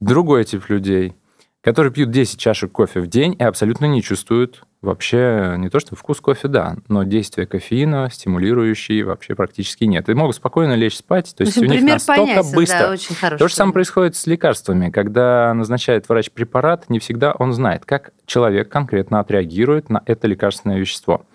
Другой 0.00 0.42
тип 0.42 0.68
людей, 0.68 1.14
которые 1.60 1.92
пьют 1.92 2.10
10 2.10 2.40
чашек 2.40 2.72
кофе 2.72 2.98
в 2.98 3.06
день 3.06 3.36
и 3.38 3.44
абсолютно 3.44 3.84
не 3.84 4.02
чувствуют 4.02 4.65
вообще 4.82 5.54
не 5.58 5.68
то, 5.68 5.80
что 5.80 5.96
вкус 5.96 6.20
кофе, 6.20 6.48
да, 6.48 6.76
но 6.88 7.04
действия 7.04 7.46
кофеина, 7.46 8.08
стимулирующие, 8.10 9.04
вообще 9.04 9.34
практически 9.34 9.84
нет. 9.84 10.08
И 10.08 10.14
могут 10.14 10.36
спокойно 10.36 10.74
лечь 10.74 10.96
спать. 10.96 11.34
То 11.36 11.44
есть 11.44 11.58
у 11.58 11.64
них 11.64 11.82
настолько 11.82 12.22
понятен, 12.22 12.54
быстро. 12.54 12.78
Да, 12.78 12.90
очень 12.90 13.16
то 13.38 13.48
же 13.48 13.54
самое 13.54 13.74
происходит 13.74 14.16
с 14.16 14.26
лекарствами. 14.26 14.90
Когда 14.90 15.52
назначает 15.54 16.08
врач 16.08 16.30
препарат, 16.30 16.88
не 16.88 16.98
всегда 16.98 17.32
он 17.32 17.52
знает, 17.52 17.84
как 17.84 18.12
человек 18.26 18.68
конкретно 18.68 19.20
отреагирует 19.20 19.90
на 19.90 20.02
это 20.06 20.26
лекарственное 20.26 20.78
вещество. 20.78 21.26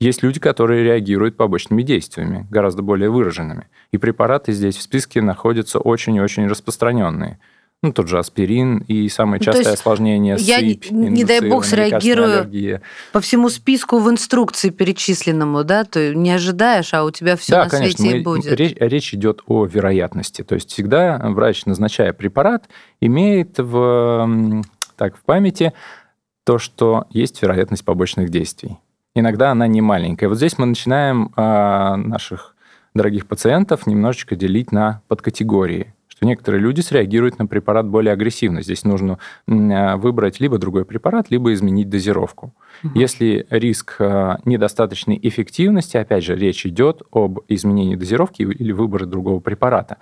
Есть 0.00 0.22
люди, 0.22 0.40
которые 0.40 0.82
реагируют 0.82 1.36
побочными 1.36 1.82
действиями, 1.82 2.46
гораздо 2.50 2.80
более 2.82 3.10
выраженными. 3.10 3.68
И 3.92 3.98
препараты 3.98 4.52
здесь 4.52 4.76
в 4.76 4.82
списке 4.82 5.20
находятся 5.20 5.78
очень-очень 5.78 6.46
распространенные. 6.46 7.38
Ну, 7.82 7.94
тот 7.94 8.08
же 8.08 8.18
аспирин 8.18 8.84
и 8.88 9.08
самое 9.08 9.40
ну, 9.40 9.52
частое 9.52 9.72
осложнение 9.72 10.36
я, 10.38 10.58
сыпь, 10.58 10.90
не 10.90 11.24
дай 11.24 11.40
бог, 11.48 11.64
среагирую 11.64 12.40
аллергия. 12.40 12.82
по 13.10 13.20
всему 13.20 13.48
списку 13.48 14.00
в 14.00 14.10
инструкции 14.10 14.68
перечисленному, 14.68 15.64
да, 15.64 15.84
то 15.84 16.14
не 16.14 16.30
ожидаешь, 16.30 16.92
а 16.92 17.04
у 17.04 17.10
тебя 17.10 17.36
все 17.36 17.52
да, 17.52 17.64
на 17.64 17.70
конечно, 17.70 17.96
свете 17.96 18.14
мы, 18.16 18.20
и 18.20 18.24
будет. 18.24 18.52
Речь, 18.52 18.76
речь 18.78 19.14
идет 19.14 19.40
о 19.46 19.64
вероятности. 19.64 20.42
То 20.42 20.56
есть 20.56 20.70
всегда 20.70 21.18
врач, 21.30 21.64
назначая 21.64 22.12
препарат, 22.12 22.68
имеет 23.00 23.56
в, 23.56 24.62
так, 24.96 25.16
в 25.16 25.22
памяти 25.22 25.72
то, 26.44 26.58
что 26.58 27.06
есть 27.08 27.40
вероятность 27.40 27.86
побочных 27.86 28.28
действий. 28.28 28.76
Иногда 29.14 29.52
она 29.52 29.66
не 29.66 29.80
маленькая. 29.80 30.28
Вот 30.28 30.36
здесь 30.36 30.58
мы 30.58 30.66
начинаем 30.66 31.32
а, 31.34 31.96
наших 31.96 32.54
дорогих 32.92 33.26
пациентов 33.26 33.86
немножечко 33.86 34.36
делить 34.36 34.70
на 34.70 35.00
подкатегории 35.08 35.94
что 36.20 36.26
некоторые 36.26 36.60
люди 36.60 36.82
среагируют 36.82 37.38
на 37.38 37.46
препарат 37.46 37.86
более 37.86 38.12
агрессивно. 38.12 38.60
Здесь 38.60 38.84
нужно 38.84 39.18
а, 39.48 39.96
выбрать 39.96 40.38
либо 40.38 40.58
другой 40.58 40.84
препарат, 40.84 41.30
либо 41.30 41.54
изменить 41.54 41.88
дозировку. 41.88 42.52
Угу. 42.84 42.98
Если 42.98 43.46
риск 43.48 43.96
а, 44.00 44.38
недостаточной 44.44 45.18
эффективности, 45.22 45.96
опять 45.96 46.22
же, 46.22 46.36
речь 46.36 46.66
идет 46.66 47.00
об 47.10 47.40
изменении 47.48 47.96
дозировки 47.96 48.42
или 48.42 48.70
выборе 48.72 49.06
другого 49.06 49.40
препарата. 49.40 49.96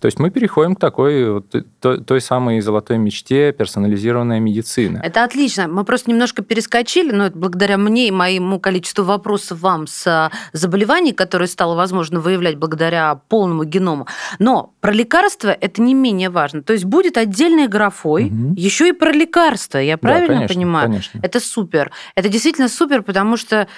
То 0.00 0.06
есть 0.06 0.18
мы 0.18 0.30
переходим 0.30 0.74
к 0.74 0.80
такой 0.80 1.30
вот, 1.30 1.54
той, 1.80 2.02
той 2.02 2.20
самой 2.20 2.60
золотой 2.60 2.98
мечте 2.98 3.52
персонализированная 3.52 4.40
медицина. 4.40 5.00
Это 5.04 5.24
отлично. 5.24 5.68
Мы 5.68 5.84
просто 5.84 6.10
немножко 6.10 6.42
перескочили, 6.42 7.12
но 7.12 7.26
это 7.26 7.36
благодаря 7.36 7.76
мне 7.76 8.08
и 8.08 8.10
моему 8.10 8.58
количеству 8.58 9.04
вопросов 9.04 9.60
вам 9.60 9.86
с 9.86 10.06
а, 10.06 10.30
заболеваний, 10.52 11.12
которые 11.12 11.48
стало 11.48 11.74
возможно 11.74 12.20
выявлять 12.20 12.56
благодаря 12.56 13.20
полному 13.28 13.64
геному. 13.64 14.06
Но 14.38 14.74
про 14.80 14.92
лекарства 14.92 15.50
это 15.50 15.82
не 15.82 15.92
менее 15.92 16.30
важно. 16.30 16.62
То 16.62 16.72
есть 16.72 16.86
будет 16.86 17.18
отдельной 17.18 17.68
графой 17.68 18.26
угу. 18.26 18.54
еще 18.56 18.88
и 18.88 18.92
про 18.92 19.12
лекарства. 19.12 19.78
Я 19.78 19.98
правильно 19.98 20.28
да, 20.28 20.34
конечно, 20.34 20.54
понимаю? 20.54 20.86
Конечно. 20.88 21.20
Это 21.22 21.40
супер. 21.40 21.92
Это 22.14 22.28
действительно 22.30 22.68
супер, 22.68 23.02
потому 23.02 23.36
что 23.36 23.68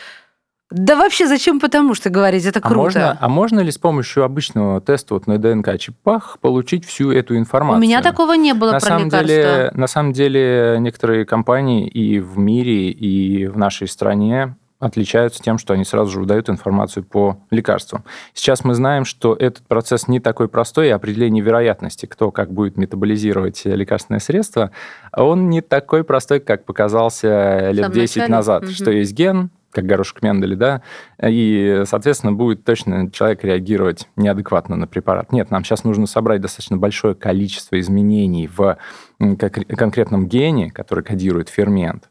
да 0.72 0.96
вообще 0.96 1.26
зачем 1.26 1.60
потому 1.60 1.94
что 1.94 2.10
говорить, 2.10 2.44
это 2.44 2.60
круто. 2.60 2.72
А 2.72 2.82
можно, 2.82 3.18
а 3.20 3.28
можно 3.28 3.60
ли 3.60 3.70
с 3.70 3.78
помощью 3.78 4.24
обычного 4.24 4.80
теста 4.80 5.14
вот 5.14 5.26
на 5.26 5.38
ДНК-чипах 5.38 6.38
получить 6.40 6.84
всю 6.84 7.10
эту 7.10 7.36
информацию? 7.36 7.78
У 7.78 7.82
меня 7.82 8.02
такого 8.02 8.32
не 8.34 8.54
было 8.54 8.72
на 8.72 8.80
про 8.80 8.86
самом 8.86 9.06
лекарства. 9.06 9.26
Деле, 9.26 9.70
на 9.74 9.86
самом 9.86 10.12
деле 10.12 10.76
некоторые 10.80 11.24
компании 11.24 11.86
и 11.86 12.18
в 12.18 12.38
мире, 12.38 12.90
и 12.90 13.46
в 13.46 13.56
нашей 13.56 13.88
стране 13.88 14.56
отличаются 14.82 15.40
тем, 15.40 15.58
что 15.58 15.74
они 15.74 15.84
сразу 15.84 16.10
же 16.10 16.20
выдают 16.20 16.50
информацию 16.50 17.04
по 17.04 17.38
лекарствам. 17.50 18.04
Сейчас 18.34 18.64
мы 18.64 18.74
знаем, 18.74 19.04
что 19.04 19.34
этот 19.34 19.64
процесс 19.68 20.08
не 20.08 20.18
такой 20.18 20.48
простой, 20.48 20.88
и 20.88 20.90
определение 20.90 21.42
вероятности, 21.42 22.06
кто 22.06 22.32
как 22.32 22.52
будет 22.52 22.76
метаболизировать 22.76 23.64
лекарственное 23.64 24.18
средство, 24.18 24.72
он 25.16 25.48
не 25.50 25.60
такой 25.60 26.02
простой, 26.02 26.40
как 26.40 26.64
показался 26.64 27.70
лет 27.70 27.92
10 27.92 28.28
назад, 28.28 28.64
угу. 28.64 28.72
что 28.72 28.90
есть 28.90 29.12
ген, 29.12 29.50
как 29.72 29.86
горошек 29.86 30.22
Менделя, 30.22 30.56
да, 30.56 30.82
и, 31.22 31.82
соответственно, 31.86 32.32
будет 32.32 32.64
точно 32.64 33.10
человек 33.10 33.42
реагировать 33.42 34.08
неадекватно 34.16 34.76
на 34.76 34.86
препарат. 34.86 35.32
Нет, 35.32 35.50
нам 35.50 35.64
сейчас 35.64 35.82
нужно 35.84 36.06
собрать 36.06 36.40
достаточно 36.40 36.76
большое 36.76 37.14
количество 37.14 37.80
изменений 37.80 38.48
в 38.48 38.76
конкретном 39.18 40.28
гене, 40.28 40.70
который 40.70 41.02
кодирует 41.02 41.48
фермент, 41.48 42.10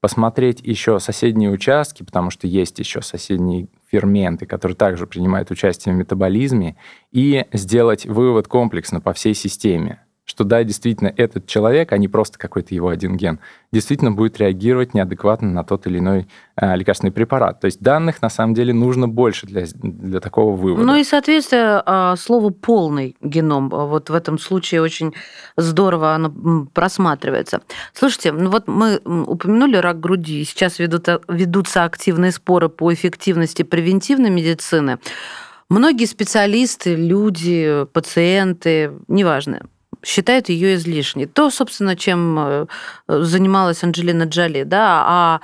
посмотреть 0.00 0.60
еще 0.60 1.00
соседние 1.00 1.50
участки, 1.50 2.04
потому 2.04 2.30
что 2.30 2.46
есть 2.46 2.78
еще 2.78 3.02
соседние 3.02 3.68
ферменты, 3.90 4.46
которые 4.46 4.76
также 4.76 5.06
принимают 5.06 5.50
участие 5.50 5.94
в 5.94 5.98
метаболизме, 5.98 6.76
и 7.10 7.46
сделать 7.52 8.06
вывод 8.06 8.46
комплексно 8.48 9.00
по 9.00 9.12
всей 9.12 9.34
системе 9.34 10.00
что 10.28 10.44
да, 10.44 10.62
действительно, 10.62 11.12
этот 11.16 11.46
человек, 11.46 11.92
а 11.92 11.98
не 11.98 12.06
просто 12.06 12.38
какой-то 12.38 12.74
его 12.74 12.88
один 12.90 13.16
ген, 13.16 13.40
действительно 13.72 14.12
будет 14.12 14.38
реагировать 14.38 14.92
неадекватно 14.92 15.48
на 15.50 15.64
тот 15.64 15.86
или 15.86 15.98
иной 15.98 16.28
э, 16.56 16.76
лекарственный 16.76 17.12
препарат. 17.12 17.60
То 17.60 17.64
есть 17.64 17.80
данных 17.80 18.20
на 18.20 18.28
самом 18.28 18.54
деле 18.54 18.74
нужно 18.74 19.08
больше 19.08 19.46
для, 19.46 19.64
для 19.72 20.20
такого 20.20 20.54
вывода. 20.54 20.84
Ну 20.84 20.96
и 20.96 21.04
соответствие 21.04 21.82
э, 21.84 22.14
слову 22.18 22.50
полный 22.50 23.16
геном. 23.22 23.70
Вот 23.70 24.10
в 24.10 24.14
этом 24.14 24.38
случае 24.38 24.82
очень 24.82 25.14
здорово 25.56 26.14
оно 26.14 26.66
просматривается. 26.74 27.62
Слушайте, 27.94 28.32
ну 28.32 28.50
вот 28.50 28.68
мы 28.68 28.98
упомянули 28.98 29.76
рак 29.76 29.98
груди, 29.98 30.44
сейчас 30.44 30.78
ведут, 30.78 31.08
ведутся 31.28 31.84
активные 31.84 32.32
споры 32.32 32.68
по 32.68 32.92
эффективности 32.92 33.62
превентивной 33.62 34.30
медицины. 34.30 34.98
Многие 35.70 36.04
специалисты, 36.04 36.94
люди, 36.94 37.86
пациенты, 37.92 38.92
неважно, 39.06 39.62
считают 40.04 40.48
ее 40.48 40.74
излишней. 40.74 41.26
То, 41.26 41.50
собственно, 41.50 41.96
чем 41.96 42.38
э, 42.38 42.66
занималась 43.08 43.82
Анджелина 43.82 44.24
Джоли, 44.24 44.62
да, 44.62 45.02
а 45.06 45.40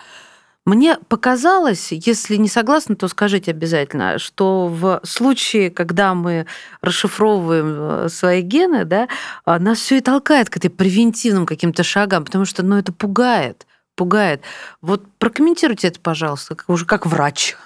мне 0.66 0.96
показалось, 1.08 1.92
если 1.92 2.36
не 2.36 2.48
согласны, 2.48 2.96
то 2.96 3.06
скажите 3.08 3.50
обязательно, 3.50 4.18
что 4.18 4.68
в 4.68 5.00
случае, 5.04 5.70
когда 5.70 6.14
мы 6.14 6.46
расшифровываем 6.80 7.76
э, 7.78 8.08
свои 8.08 8.40
гены, 8.40 8.86
да, 8.86 9.08
нас 9.44 9.78
все 9.78 9.98
и 9.98 10.00
толкает 10.00 10.48
к 10.48 10.56
этой 10.56 10.70
превентивным 10.70 11.44
каким-то 11.44 11.82
шагам, 11.82 12.24
потому 12.24 12.46
что 12.46 12.62
ну, 12.62 12.78
это 12.78 12.92
пугает, 12.92 13.66
пугает. 13.94 14.42
Вот 14.80 15.02
прокомментируйте 15.18 15.88
это, 15.88 16.00
пожалуйста, 16.00 16.56
уже 16.66 16.86
как 16.86 17.04
врач. 17.04 17.56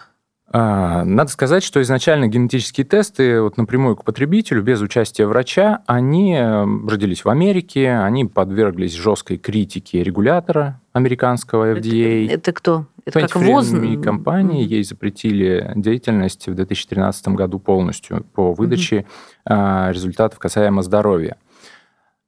А, 0.50 1.04
надо 1.04 1.30
сказать, 1.30 1.62
что 1.62 1.82
изначально 1.82 2.26
генетические 2.26 2.86
тесты 2.86 3.42
вот 3.42 3.58
напрямую 3.58 3.96
к 3.96 4.04
потребителю, 4.04 4.62
без 4.62 4.80
участия 4.80 5.26
врача, 5.26 5.82
они 5.86 6.34
эм, 6.34 6.88
родились 6.88 7.24
в 7.24 7.28
Америке, 7.28 7.90
они 7.92 8.24
подверглись 8.24 8.94
жесткой 8.94 9.36
критике 9.36 10.02
регулятора 10.02 10.80
американского 10.92 11.74
FDA. 11.74 12.26
Это, 12.26 12.34
это 12.34 12.52
кто? 12.52 12.86
Это 13.04 13.20
как 13.20 13.36
ВОЗ? 13.36 13.74
компании, 14.02 14.66
ей 14.66 14.84
запретили 14.84 15.72
деятельность 15.76 16.46
в 16.48 16.54
2013 16.54 17.28
году 17.28 17.58
полностью 17.58 18.24
по 18.34 18.52
выдаче 18.52 19.04
mm-hmm. 19.46 19.92
результатов 19.92 20.38
касаемо 20.38 20.82
здоровья. 20.82 21.36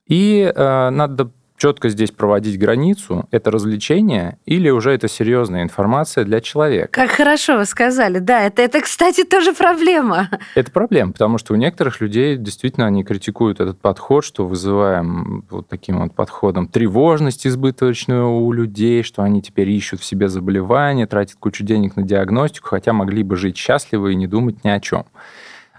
И 0.07 0.53
э, 0.55 0.91
надо 0.91 1.31
четко 1.61 1.91
здесь 1.91 2.11
проводить 2.11 2.59
границу, 2.59 3.29
это 3.31 3.51
развлечение 3.51 4.39
или 4.47 4.71
уже 4.71 4.93
это 4.93 5.09
серьезная 5.09 5.63
информация 5.63 6.25
для 6.25 6.41
человека. 6.41 6.89
Как 6.91 7.11
хорошо 7.11 7.59
вы 7.59 7.67
сказали, 7.67 8.19
да, 8.19 8.47
это, 8.47 8.63
это, 8.63 8.81
кстати, 8.81 9.25
тоже 9.25 9.53
проблема. 9.53 10.31
Это 10.55 10.71
проблема, 10.71 11.13
потому 11.13 11.37
что 11.37 11.53
у 11.53 11.57
некоторых 11.57 12.01
людей 12.01 12.39
действительно 12.39 12.87
они 12.87 13.05
критикуют 13.05 13.61
этот 13.61 13.79
подход, 13.79 14.25
что 14.25 14.47
вызываем 14.47 15.45
вот 15.51 15.69
таким 15.69 16.01
вот 16.01 16.15
подходом 16.15 16.67
тревожность 16.67 17.47
избыточную 17.47 18.31
у 18.31 18.51
людей, 18.53 19.03
что 19.03 19.23
они 19.23 19.43
теперь 19.43 19.69
ищут 19.69 20.01
в 20.01 20.05
себе 20.05 20.29
заболевания, 20.29 21.07
тратят 21.07 21.37
кучу 21.39 21.63
денег 21.63 21.95
на 21.95 22.03
диагностику, 22.03 22.69
хотя 22.69 22.95
могли 22.95 23.23
бы 23.23 23.37
жить 23.37 23.59
счастливо 23.59 24.09
и 24.09 24.15
не 24.15 24.27
думать 24.27 24.65
ни 24.65 24.71
о 24.71 24.81
чем. 24.81 25.05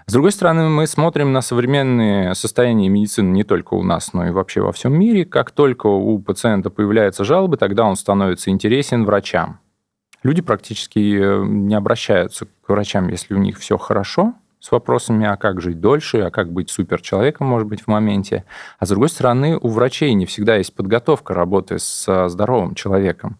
С 0.06 0.12
другой 0.12 0.32
стороны, 0.32 0.68
мы 0.68 0.86
смотрим 0.86 1.32
на 1.32 1.42
современные 1.42 2.34
состояния 2.34 2.88
медицины 2.88 3.30
не 3.30 3.44
только 3.44 3.74
у 3.74 3.82
нас, 3.82 4.12
но 4.12 4.26
и 4.26 4.30
вообще 4.30 4.60
во 4.60 4.72
всем 4.72 4.98
мире. 4.98 5.24
Как 5.24 5.50
только 5.50 5.86
у 5.86 6.18
пациента 6.18 6.70
появляются 6.70 7.24
жалобы, 7.24 7.56
тогда 7.56 7.84
он 7.84 7.96
становится 7.96 8.50
интересен 8.50 9.04
врачам. 9.04 9.60
Люди 10.22 10.42
практически 10.42 11.18
э, 11.20 11.44
не 11.44 11.74
обращаются 11.74 12.46
к 12.46 12.68
врачам, 12.68 13.08
если 13.08 13.34
у 13.34 13.38
них 13.38 13.58
все 13.58 13.76
хорошо, 13.76 14.34
с 14.60 14.70
вопросами, 14.70 15.26
а 15.26 15.36
как 15.36 15.60
жить 15.60 15.80
дольше, 15.80 16.18
а 16.20 16.30
как 16.30 16.52
быть 16.52 16.70
суперчеловеком, 16.70 17.48
может 17.48 17.66
быть, 17.66 17.82
в 17.82 17.88
моменте. 17.88 18.44
А 18.78 18.86
с 18.86 18.88
другой 18.88 19.08
стороны, 19.08 19.58
у 19.60 19.68
врачей 19.68 20.14
не 20.14 20.26
всегда 20.26 20.56
есть 20.56 20.74
подготовка 20.74 21.34
работы 21.34 21.78
с 21.80 22.28
здоровым 22.28 22.76
человеком. 22.76 23.38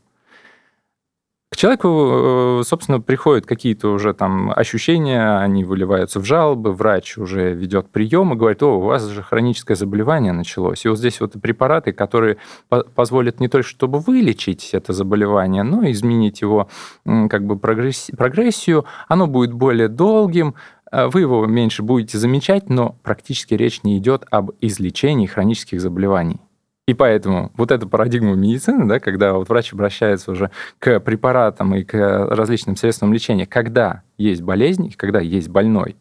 Человеку, 1.63 2.59
э, 2.59 2.63
собственно, 2.65 3.01
приходят 3.01 3.47
какие-то 3.47 3.91
уже 3.91 4.15
там 4.15 4.51
ощущения, 4.51 5.39
они 5.39 5.63
выливаются 5.63 6.19
в 6.19 6.25
жалобы, 6.25 6.73
врач 6.73 7.17
уже 7.17 7.55
ведет 7.55 7.89
прием 7.89 8.33
и 8.33 8.37
говорит, 8.37 8.65
о, 8.65 8.79
у 8.79 8.81
вас 8.81 9.07
же 9.07 9.23
хроническое 9.23 9.77
заболевание 9.77 10.33
началось. 10.33 10.85
И 10.85 10.89
вот 10.89 10.99
здесь 10.99 11.21
вот 11.21 11.35
препараты, 11.41 11.93
которые 11.93 12.39
позволят 12.69 13.39
не 13.39 13.47
только 13.47 13.69
чтобы 13.69 14.01
вылечить 14.01 14.71
это 14.73 14.93
заболевание, 14.93 15.63
но 15.63 15.85
и 15.85 15.93
изменить 15.93 16.41
его 16.41 16.67
как 17.05 17.47
бы 17.47 17.57
прогрессию, 17.57 18.85
оно 19.07 19.29
будет 19.29 19.53
более 19.53 19.87
долгим, 19.87 20.57
э, 20.91 21.07
вы 21.07 21.21
его 21.21 21.47
меньше 21.47 21.85
будете 21.85 22.19
замечать, 22.19 22.71
но 22.71 22.97
практически 23.05 23.55
речь 23.55 23.85
не 23.85 23.99
идет 23.99 24.25
об 24.33 24.51
излечении 24.61 25.29
хронических 25.29 25.81
заболеваний. 25.81 26.41
И 26.89 26.95
поэтому 26.95 27.53
вот 27.57 27.71
эта 27.71 27.87
парадигма 27.87 28.35
медицины, 28.35 28.89
да, 28.89 28.99
когда 28.99 29.35
вот 29.35 29.49
врач 29.49 29.73
обращается 29.73 30.33
уже 30.33 30.51
к 30.81 30.99
препаратам 30.99 31.77
и 31.77 31.85
к 31.85 31.95
различным 31.95 32.75
средствам 32.75 33.13
лечения, 33.13 33.47
когда 33.47 34.03
есть 34.19 34.43
болезнь, 34.43 34.93
когда 34.97 35.21
есть 35.21 35.49
больной. 35.49 35.97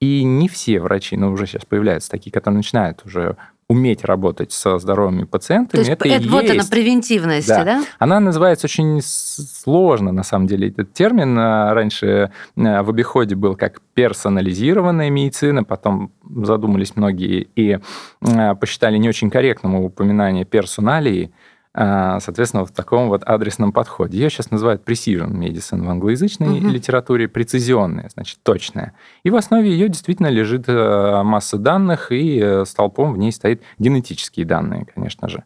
И 0.00 0.22
не 0.24 0.48
все 0.48 0.80
врачи, 0.80 1.16
но 1.16 1.32
уже 1.32 1.46
сейчас 1.46 1.64
появляются 1.64 2.10
такие, 2.10 2.30
которые 2.30 2.58
начинают 2.58 3.04
уже 3.06 3.36
уметь 3.68 4.04
работать 4.04 4.50
со 4.50 4.78
здоровыми 4.78 5.24
пациентами. 5.24 5.82
То 5.82 5.90
есть 5.90 5.90
это, 5.90 6.08
это 6.08 6.28
вот 6.28 6.44
есть. 6.44 6.54
она 6.54 6.64
превентивность, 6.70 7.48
да. 7.48 7.64
да? 7.64 7.84
Она 7.98 8.18
называется 8.18 8.66
очень 8.66 9.00
сложно, 9.02 10.10
на 10.10 10.22
самом 10.22 10.46
деле, 10.46 10.68
этот 10.68 10.94
термин. 10.94 11.38
А, 11.38 11.74
раньше 11.74 12.32
а, 12.56 12.82
в 12.82 12.88
обиходе 12.88 13.34
был 13.34 13.56
как 13.56 13.82
персонализированная 13.92 15.10
медицина, 15.10 15.64
потом 15.64 16.12
задумались 16.24 16.96
многие 16.96 17.48
и 17.56 17.78
а, 18.22 18.54
посчитали 18.54 18.96
не 18.96 19.08
очень 19.08 19.30
корректным 19.30 19.74
упоминание 19.74 20.46
персоналии, 20.46 21.30
соответственно, 21.78 22.64
в 22.64 22.72
таком 22.72 23.08
вот 23.08 23.22
адресном 23.24 23.72
подходе. 23.72 24.18
Ее 24.18 24.30
сейчас 24.30 24.50
называют 24.50 24.82
precision 24.84 25.30
medicine 25.30 25.84
в 25.84 25.88
англоязычной 25.88 26.58
угу. 26.58 26.68
литературе, 26.68 27.28
прецизионная, 27.28 28.08
значит, 28.12 28.40
точная. 28.42 28.94
И 29.22 29.30
в 29.30 29.36
основе 29.36 29.70
ее 29.70 29.88
действительно 29.88 30.26
лежит 30.26 30.64
э, 30.66 31.22
масса 31.22 31.56
данных, 31.56 32.10
и 32.10 32.40
э, 32.42 32.64
столпом 32.64 33.12
в 33.12 33.18
ней 33.18 33.30
стоит 33.30 33.62
генетические 33.78 34.44
данные, 34.44 34.86
конечно 34.92 35.28
же. 35.28 35.44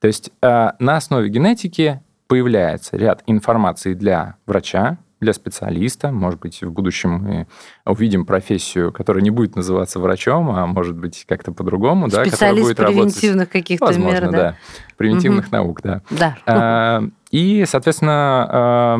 То 0.00 0.06
есть 0.06 0.30
э, 0.42 0.70
на 0.78 0.96
основе 0.96 1.28
генетики 1.28 2.00
появляется 2.28 2.96
ряд 2.96 3.22
информации 3.26 3.94
для 3.94 4.36
врача, 4.46 4.98
для 5.20 5.32
специалиста. 5.32 6.10
Может 6.12 6.40
быть, 6.40 6.62
в 6.62 6.70
будущем 6.70 7.10
мы 7.10 7.46
увидим 7.86 8.26
профессию, 8.26 8.92
которая 8.92 9.22
не 9.22 9.30
будет 9.30 9.56
называться 9.56 9.98
врачом, 9.98 10.50
а 10.50 10.66
может 10.66 10.96
быть 10.96 11.24
как-то 11.26 11.52
по-другому, 11.52 12.08
да, 12.08 12.24
которая 12.24 12.54
будет 12.54 12.76
превентивных 12.76 13.48
каких-то 13.48 13.86
Возможно, 13.86 14.12
мер, 14.12 14.30
да. 14.30 14.38
да. 14.38 14.56
Превентивных 14.96 15.46
угу. 15.46 15.56
наук, 15.56 15.80
да. 15.82 16.02
Да. 16.10 16.36
А, 16.46 17.02
и, 17.30 17.64
соответственно, 17.66 18.98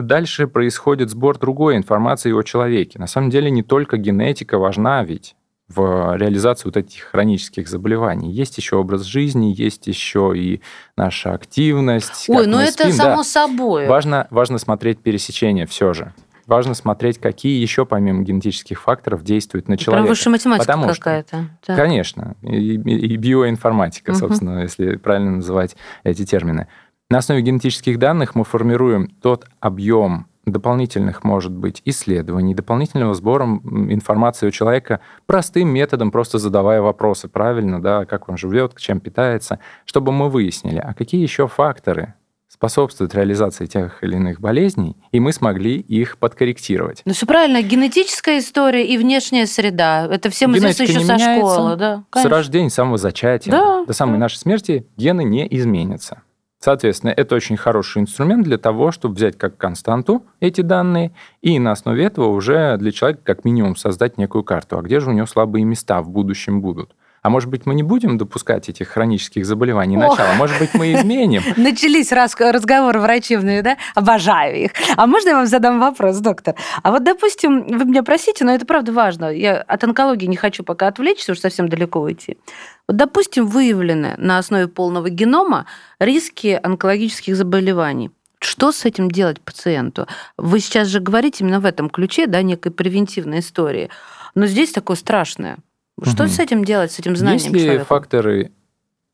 дальше 0.00 0.48
происходит 0.48 1.10
сбор 1.10 1.38
другой 1.38 1.76
информации 1.76 2.32
о 2.32 2.42
человеке. 2.42 2.98
На 2.98 3.06
самом 3.06 3.30
деле 3.30 3.50
не 3.50 3.62
только 3.62 3.96
генетика 3.96 4.58
важна 4.58 5.04
ведь 5.04 5.36
в 5.68 6.16
реализации 6.16 6.66
вот 6.66 6.76
этих 6.76 7.02
хронических 7.04 7.68
заболеваний. 7.68 8.32
Есть 8.32 8.56
еще 8.56 8.76
образ 8.76 9.02
жизни, 9.02 9.52
есть 9.54 9.86
еще 9.86 10.32
и 10.34 10.62
наша 10.96 11.34
активность. 11.34 12.24
Ой, 12.28 12.46
ну 12.46 12.58
это 12.58 12.84
спим. 12.84 12.92
само 12.92 13.16
да. 13.16 13.24
собой. 13.24 13.86
Важно, 13.86 14.26
важно 14.30 14.58
смотреть 14.58 15.00
пересечения 15.00 15.66
все 15.66 15.92
же. 15.92 16.14
Важно 16.46 16.72
смотреть, 16.72 17.18
какие 17.18 17.60
еще 17.60 17.84
помимо 17.84 18.22
генетических 18.22 18.80
факторов 18.80 19.22
действуют 19.22 19.68
на 19.68 19.76
человека. 19.76 20.04
Прям 20.04 20.08
высшая 20.08 20.30
математика 20.30 20.94
какая-то. 20.94 21.50
Да. 21.66 21.76
Конечно. 21.76 22.36
И, 22.40 22.76
и 22.76 23.16
биоинформатика, 23.16 24.12
угу. 24.12 24.18
собственно, 24.18 24.62
если 24.62 24.96
правильно 24.96 25.32
называть 25.32 25.76
эти 26.04 26.24
термины. 26.24 26.66
На 27.10 27.18
основе 27.18 27.42
генетических 27.42 27.98
данных 27.98 28.34
мы 28.34 28.44
формируем 28.44 29.08
тот 29.20 29.44
объем 29.60 30.26
дополнительных, 30.52 31.24
может 31.24 31.52
быть, 31.52 31.82
исследований, 31.84 32.54
дополнительного 32.54 33.14
сбора 33.14 33.44
информации 33.44 34.48
у 34.48 34.50
человека 34.50 35.00
простым 35.26 35.68
методом, 35.68 36.10
просто 36.10 36.38
задавая 36.38 36.80
вопросы 36.80 37.28
правильно, 37.28 37.80
да, 37.82 38.04
как 38.04 38.28
он 38.28 38.36
живет, 38.36 38.76
чем 38.78 39.00
питается, 39.00 39.58
чтобы 39.84 40.12
мы 40.12 40.28
выяснили, 40.28 40.78
а 40.78 40.94
какие 40.94 41.22
еще 41.22 41.48
факторы 41.48 42.14
способствуют 42.48 43.14
реализации 43.14 43.66
тех 43.66 44.02
или 44.02 44.16
иных 44.16 44.40
болезней, 44.40 44.96
и 45.12 45.20
мы 45.20 45.32
смогли 45.32 45.78
их 45.78 46.18
подкорректировать. 46.18 47.02
Ну 47.04 47.12
все 47.12 47.26
правильно, 47.26 47.62
генетическая 47.62 48.38
история 48.38 48.86
и 48.86 48.96
внешняя 48.96 49.46
среда. 49.46 50.08
Это 50.10 50.30
всем 50.30 50.56
известно 50.56 50.82
еще 50.82 51.00
со 51.00 51.18
школы. 51.18 51.76
Да, 51.76 52.04
с 52.12 52.24
рождения, 52.24 52.70
с 52.70 52.74
самого 52.74 52.98
зачатия 52.98 53.52
да, 53.52 53.84
до 53.84 53.92
самой 53.92 54.14
да. 54.14 54.20
нашей 54.20 54.38
смерти 54.38 54.86
гены 54.96 55.24
не 55.24 55.46
изменятся. 55.48 56.22
Соответственно, 56.60 57.12
это 57.16 57.36
очень 57.36 57.56
хороший 57.56 58.02
инструмент 58.02 58.44
для 58.44 58.58
того, 58.58 58.90
чтобы 58.90 59.14
взять 59.14 59.38
как 59.38 59.56
константу 59.56 60.26
эти 60.40 60.60
данные 60.60 61.12
и 61.40 61.58
на 61.58 61.72
основе 61.72 62.04
этого 62.04 62.28
уже 62.28 62.76
для 62.78 62.90
человека 62.90 63.20
как 63.24 63.44
минимум 63.44 63.76
создать 63.76 64.18
некую 64.18 64.42
карту. 64.42 64.78
А 64.78 64.82
где 64.82 64.98
же 64.98 65.10
у 65.10 65.12
него 65.12 65.26
слабые 65.26 65.64
места 65.64 66.02
в 66.02 66.10
будущем 66.10 66.60
будут? 66.60 66.94
А 67.22 67.30
может 67.30 67.50
быть, 67.50 67.66
мы 67.66 67.74
не 67.74 67.82
будем 67.82 68.18
допускать 68.18 68.68
этих 68.68 68.88
хронических 68.88 69.44
заболеваний 69.44 69.96
Ох. 69.96 70.16
начала? 70.16 70.34
Может 70.34 70.58
быть, 70.58 70.74
мы 70.74 70.94
изменим? 70.94 71.42
Начались 71.56 72.12
разговоры 72.12 73.00
врачебные, 73.00 73.62
да? 73.62 73.76
Обожаю 73.94 74.56
их. 74.56 74.70
А 74.96 75.06
можно 75.06 75.30
я 75.30 75.36
вам 75.36 75.46
задам 75.46 75.80
вопрос, 75.80 76.18
доктор? 76.18 76.54
А 76.82 76.90
вот, 76.90 77.04
допустим, 77.04 77.66
вы 77.66 77.84
меня 77.84 78.02
просите, 78.02 78.44
но 78.44 78.54
это 78.54 78.66
правда 78.66 78.92
важно. 78.92 79.26
Я 79.26 79.60
от 79.60 79.84
онкологии 79.84 80.26
не 80.26 80.36
хочу 80.36 80.62
пока 80.64 80.86
отвлечься, 80.88 81.32
уж 81.32 81.40
совсем 81.40 81.68
далеко 81.68 82.00
уйти. 82.00 82.38
Вот, 82.86 82.96
допустим, 82.96 83.46
выявлены 83.46 84.14
на 84.18 84.38
основе 84.38 84.68
полного 84.68 85.10
генома 85.10 85.66
риски 85.98 86.58
онкологических 86.62 87.36
заболеваний. 87.36 88.10
Что 88.40 88.70
с 88.70 88.84
этим 88.84 89.10
делать 89.10 89.40
пациенту? 89.40 90.06
Вы 90.36 90.60
сейчас 90.60 90.88
же 90.88 91.00
говорите 91.00 91.42
именно 91.42 91.60
в 91.60 91.64
этом 91.64 91.90
ключе, 91.90 92.26
да, 92.26 92.42
некой 92.42 92.70
превентивной 92.70 93.40
истории. 93.40 93.90
Но 94.34 94.46
здесь 94.46 94.70
такое 94.70 94.96
страшное. 94.96 95.58
Что 96.02 96.24
угу. 96.24 96.30
с 96.30 96.38
этим 96.38 96.64
делать, 96.64 96.92
с 96.92 96.98
этим 96.98 97.16
знанием 97.16 97.52
Есть 97.52 97.66
ли 97.66 97.78
факторы, 97.78 98.52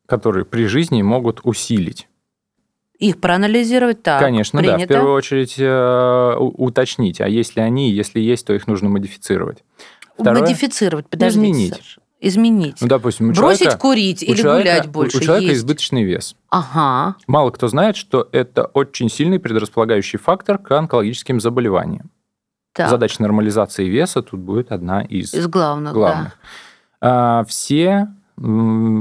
которые 0.07 0.45
при 0.45 0.67
жизни 0.67 1.03
могут 1.03 1.41
усилить? 1.45 2.09
Их 2.99 3.21
проанализировать 3.21 4.03
так. 4.03 4.21
Конечно, 4.21 4.61
принято. 4.61 4.79
да. 4.79 4.85
В 4.85 4.89
первую 4.89 5.15
очередь 5.15 5.57
э, 5.59 6.37
уточнить, 6.39 7.21
а 7.21 7.29
если 7.29 7.61
они, 7.61 7.91
если 7.91 8.21
есть, 8.21 8.47
то 8.47 8.55
их 8.55 8.67
нужно 8.67 8.89
модифицировать. 8.89 9.65
Второе, 10.17 10.43
модифицировать, 10.43 11.09
подождите, 11.09 11.51
изменить. 11.51 11.75
Саша. 11.75 12.01
Изменить. 12.21 12.77
Ну, 12.81 12.87
допустим, 12.87 13.29
у 13.29 13.33
Бросить 13.33 13.65
человека, 13.65 13.79
курить 13.79 14.23
или 14.23 14.37
человека, 14.37 14.71
гулять 14.71 14.89
больше. 14.89 15.19
У 15.19 15.21
человека 15.21 15.51
есть. 15.51 15.61
избыточный 15.61 16.05
вес. 16.05 16.37
Ага. 16.49 17.17
Мало 17.27 17.51
кто 17.51 17.69
знает, 17.69 17.97
что 17.97 18.29
это 18.33 18.65
очень 18.67 19.11
сильный 19.11 19.39
предрасполагающий 19.39 20.19
фактор 20.19 20.57
к 20.57 20.71
онкологическим 20.71 21.41
заболеваниям. 21.41 22.11
Так. 22.73 22.89
Задача 22.89 23.21
нормализации 23.21 23.87
веса 23.89 24.23
тут 24.23 24.41
будет 24.41 24.73
одна 24.73 25.03
из, 25.03 25.35
из 25.35 25.47
главных. 25.49 25.93
главных. 25.93 26.29
Да. 26.29 26.49
А, 27.07 27.45
все 27.45 28.09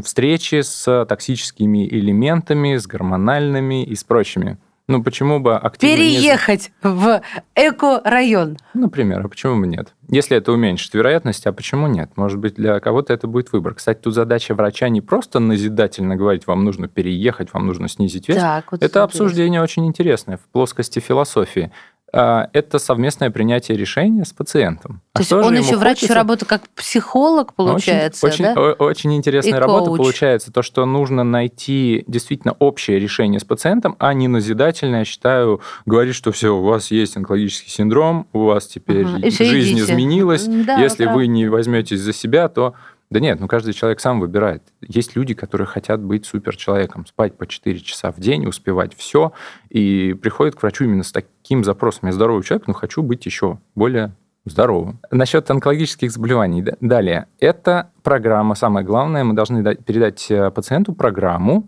встречи 0.04 0.62
с 0.62 1.06
токсическими 1.06 1.88
элементами, 1.88 2.76
с 2.76 2.86
гормональными 2.86 3.84
и 3.84 3.96
с 3.96 4.04
прочими. 4.04 4.58
Ну, 4.90 5.02
почему 5.02 5.40
бы 5.40 5.56
активно... 5.56 5.96
Переехать 5.96 6.74
не... 6.84 6.90
в 6.90 7.22
эко-район. 7.56 8.58
Например, 8.74 9.26
а 9.26 9.30
почему 9.30 9.62
бы 9.62 9.66
нет? 9.66 9.94
Если 10.10 10.36
это 10.36 10.52
уменьшит 10.52 10.94
вероятность, 10.94 11.48
а 11.48 11.54
почему 11.54 11.88
нет? 11.88 12.12
Может 12.18 12.40
быть, 12.40 12.56
для 12.56 12.82
кого-то 12.82 13.14
это 13.14 13.26
будет 13.26 13.54
выбор. 13.54 13.76
Кстати, 13.76 14.00
тут 14.00 14.14
задача 14.14 14.54
врача 14.54 14.90
не 14.90 15.00
просто 15.00 15.40
назидательно 15.40 16.18
говорить, 16.18 16.46
вам 16.46 16.66
нужно 16.66 16.90
переехать, 16.90 17.54
вам 17.54 17.66
нужно 17.66 17.88
снизить 17.88 18.28
вес. 18.28 18.36
Так, 18.36 18.74
вот 18.74 18.84
это 18.84 19.04
обсуждение 19.04 19.62
очень 19.62 19.86
интересное 19.86 20.36
в 20.36 20.42
плоскости 20.52 21.00
философии. 21.00 21.72
А, 22.16 22.48
это 22.54 22.78
совместное 22.78 23.32
принятие 23.32 23.76
решения 23.76 24.24
с 24.24 24.32
пациентом. 24.32 25.02
А 25.14 25.18
То 25.18 25.20
а 25.20 25.22
есть 25.22 25.34
он 25.34 25.58
еще 25.58 25.78
врач 25.78 25.98
хочется... 25.98 26.06
еще 26.06 26.14
работает 26.14 26.48
как 26.48 26.70
психолог, 26.70 27.56
получается, 27.56 28.28
очень, 28.28 28.46
да? 28.46 28.52
Очень, 28.54 28.86
очень 28.86 29.16
интересная 29.16 29.58
И 29.58 29.60
работа 29.60 29.88
коуч. 29.88 29.98
получается. 29.98 30.52
То, 30.52 30.62
что 30.62 30.86
нужно 30.86 31.24
найти 31.24 32.04
действительно 32.06 32.56
общее 32.60 33.00
решение 33.00 33.40
с 33.40 33.44
пациентом, 33.44 33.96
а 33.98 34.14
не 34.14 34.28
назидательное, 34.28 35.00
я 35.00 35.06
считаю, 35.06 35.62
говорить, 35.88 36.14
что 36.14 36.32
все, 36.32 36.56
у 36.56 36.62
вас 36.62 36.92
есть 36.92 37.18
онкологический 37.18 37.72
синдром, 37.72 38.28
у 38.32 38.44
вас 38.44 38.68
теперь 38.68 39.06
угу. 39.06 39.32
жизнь 39.32 39.78
идите. 39.78 39.82
изменилась, 39.82 40.46
да, 40.46 40.78
если 40.78 41.06
да. 41.06 41.14
вы 41.14 41.26
не 41.26 41.48
возьметесь 41.48 42.00
за 42.00 42.14
себя, 42.14 42.48
то 42.48 42.76
да 43.10 43.20
нет, 43.20 43.40
ну 43.40 43.48
каждый 43.48 43.74
человек 43.74 44.00
сам 44.00 44.20
выбирает. 44.20 44.64
Есть 44.82 45.16
люди, 45.16 45.34
которые 45.34 45.68
хотят 45.68 46.02
быть 46.02 46.26
суперчеловеком, 46.26 47.06
спать 47.06 47.38
по 47.38 47.46
4 47.46 47.80
часа 47.80 48.12
в 48.12 48.20
день, 48.20 48.46
успевать 48.48 48.96
все, 48.96 49.34
и 49.70 50.14
приходят 50.14 50.56
к 50.56 50.62
врачу 50.62 50.86
именно 50.86 51.04
с 51.04 51.12
таким 51.12 51.64
запросом. 51.64 52.08
Я 52.08 52.14
здоровый 52.14 52.44
человек, 52.44 52.68
но 52.68 52.74
хочу 52.74 53.04
быть 53.04 53.26
еще 53.26 53.60
более 53.76 54.14
здоровым. 54.46 55.00
Насчет 55.12 55.50
онкологических 55.50 56.12
заболеваний. 56.12 56.64
Далее. 56.82 57.28
Это 57.40 57.92
программа, 58.02 58.56
самое 58.56 58.86
главное, 58.86 59.24
мы 59.24 59.34
должны 59.34 59.76
передать 59.76 60.30
э, 60.30 60.52
пациенту 60.52 60.94
программу 60.94 61.68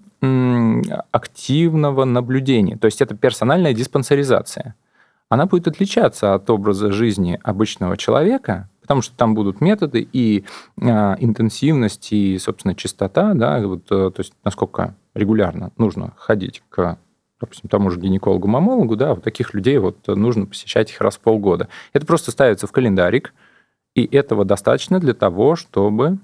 активного 1.12 2.06
наблюдения. 2.06 2.78
То 2.78 2.86
есть 2.86 3.02
это 3.02 3.15
персональная 3.15 3.74
диспансеризация. 3.74 4.76
Она 5.30 5.45
будет 5.45 5.67
отличаться 5.67 6.34
от 6.34 6.50
образа 6.50 6.91
жизни 6.91 7.39
обычного 7.43 7.98
человека, 7.98 8.69
потому 8.86 9.02
что 9.02 9.17
там 9.17 9.34
будут 9.34 9.62
методы 9.62 10.08
и 10.13 10.45
а, 10.80 11.15
интенсивность, 11.19 12.12
и, 12.12 12.38
собственно, 12.38 12.76
частота, 12.76 13.34
да, 13.34 13.60
вот, 13.65 13.86
э, 13.89 14.12
то 14.12 14.19
есть 14.19 14.34
насколько 14.43 14.95
регулярно 15.15 15.71
нужно 15.78 16.13
ходить 16.17 16.62
к 16.69 17.00
допустим, 17.39 17.67
тому 17.67 17.89
же 17.89 18.00
гинекологу-мамологу, 18.00 18.95
да, 18.95 19.15
вот 19.15 19.24
таких 19.24 19.54
людей 19.54 19.80
вот 19.80 20.08
нужно 20.08 20.45
посещать 20.45 20.91
их 20.91 21.02
раз 21.02 21.17
в 21.17 21.19
полгода. 21.19 21.67
Это 21.93 22.06
просто 22.06 22.32
ставится 22.32 22.67
в 22.67 22.71
календарик, 22.71 23.34
и 23.95 24.06
этого 24.06 24.45
достаточно 24.45 25.00
для 25.00 25.13
того, 25.13 25.56
чтобы 25.56 26.19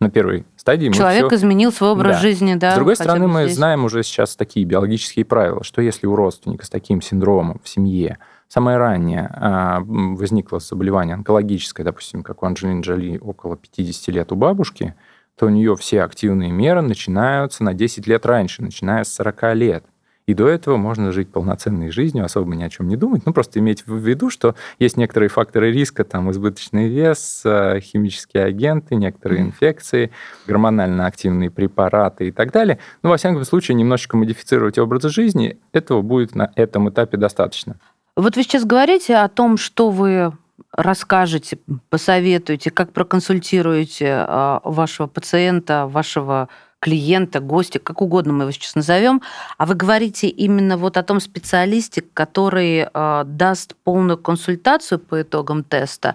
на 0.00 0.10
первой 0.10 0.44
стадии 0.56 0.90
Человек 0.90 1.26
все... 1.26 1.36
изменил 1.36 1.72
свой 1.72 1.90
образ 1.90 2.16
да. 2.16 2.22
жизни, 2.22 2.54
да. 2.54 2.72
С 2.72 2.74
другой 2.76 2.96
стороны, 2.96 3.28
мы 3.28 3.44
здесь. 3.44 3.56
знаем 3.56 3.84
уже 3.84 4.02
сейчас 4.02 4.36
такие 4.36 4.66
биологические 4.66 5.24
правила, 5.24 5.62
что 5.64 5.80
если 5.80 6.06
у 6.06 6.14
родственника 6.16 6.66
с 6.66 6.70
таким 6.70 7.00
синдромом 7.00 7.60
в 7.62 7.68
семье 7.68 8.18
самое 8.48 8.78
раннее 8.78 9.30
а, 9.32 9.80
возникло 9.86 10.60
заболевание 10.60 11.14
онкологическое, 11.14 11.84
допустим, 11.84 12.22
как 12.22 12.42
у 12.42 12.46
Анджелины 12.46 12.80
Джоли 12.80 13.18
около 13.18 13.56
50 13.56 14.14
лет 14.14 14.32
у 14.32 14.36
бабушки, 14.36 14.94
то 15.36 15.46
у 15.46 15.50
нее 15.50 15.76
все 15.76 16.02
активные 16.02 16.50
меры 16.50 16.82
начинаются 16.82 17.62
на 17.62 17.74
10 17.74 18.06
лет 18.06 18.24
раньше, 18.24 18.62
начиная 18.62 19.04
с 19.04 19.12
40 19.14 19.54
лет. 19.54 19.84
И 20.26 20.34
до 20.34 20.48
этого 20.48 20.76
можно 20.76 21.12
жить 21.12 21.30
полноценной 21.30 21.90
жизнью, 21.90 22.24
особо 22.24 22.56
ни 22.56 22.64
о 22.64 22.68
чем 22.68 22.88
не 22.88 22.96
думать. 22.96 23.22
Ну, 23.24 23.32
просто 23.32 23.60
иметь 23.60 23.86
в 23.86 23.96
виду, 23.96 24.28
что 24.28 24.56
есть 24.80 24.96
некоторые 24.96 25.28
факторы 25.28 25.70
риска, 25.70 26.02
там, 26.02 26.30
избыточный 26.32 26.88
вес, 26.88 27.42
э, 27.44 27.78
химические 27.80 28.44
агенты, 28.44 28.96
некоторые 28.96 29.42
инфекции, 29.42 30.10
гормонально 30.48 31.06
активные 31.06 31.50
препараты 31.50 32.26
и 32.26 32.32
так 32.32 32.50
далее. 32.50 32.80
Но, 33.02 33.10
во 33.10 33.18
всяком 33.18 33.44
случае, 33.44 33.76
немножечко 33.76 34.16
модифицировать 34.16 34.78
образ 34.78 35.04
жизни, 35.04 35.58
этого 35.72 36.02
будет 36.02 36.34
на 36.34 36.50
этом 36.56 36.88
этапе 36.90 37.16
достаточно. 37.16 37.76
Вот 38.16 38.36
вы 38.36 38.42
сейчас 38.42 38.64
говорите 38.64 39.16
о 39.16 39.28
том, 39.28 39.58
что 39.58 39.90
вы 39.90 40.32
расскажете, 40.72 41.58
посоветуете, 41.90 42.70
как 42.70 42.92
проконсультируете 42.92 44.24
а, 44.26 44.60
вашего 44.64 45.06
пациента, 45.06 45.86
вашего 45.86 46.48
клиента, 46.78 47.40
гостя, 47.40 47.78
как 47.78 48.00
угодно 48.02 48.32
мы 48.32 48.44
его 48.44 48.52
сейчас 48.52 48.74
назовем, 48.74 49.22
а 49.58 49.66
вы 49.66 49.74
говорите 49.74 50.28
именно 50.28 50.76
вот 50.76 50.96
о 50.96 51.02
том 51.02 51.20
специалисте, 51.20 52.02
который 52.02 52.86
э, 52.92 53.24
даст 53.24 53.74
полную 53.82 54.18
консультацию 54.18 54.98
по 54.98 55.22
итогам 55.22 55.64
теста. 55.64 56.14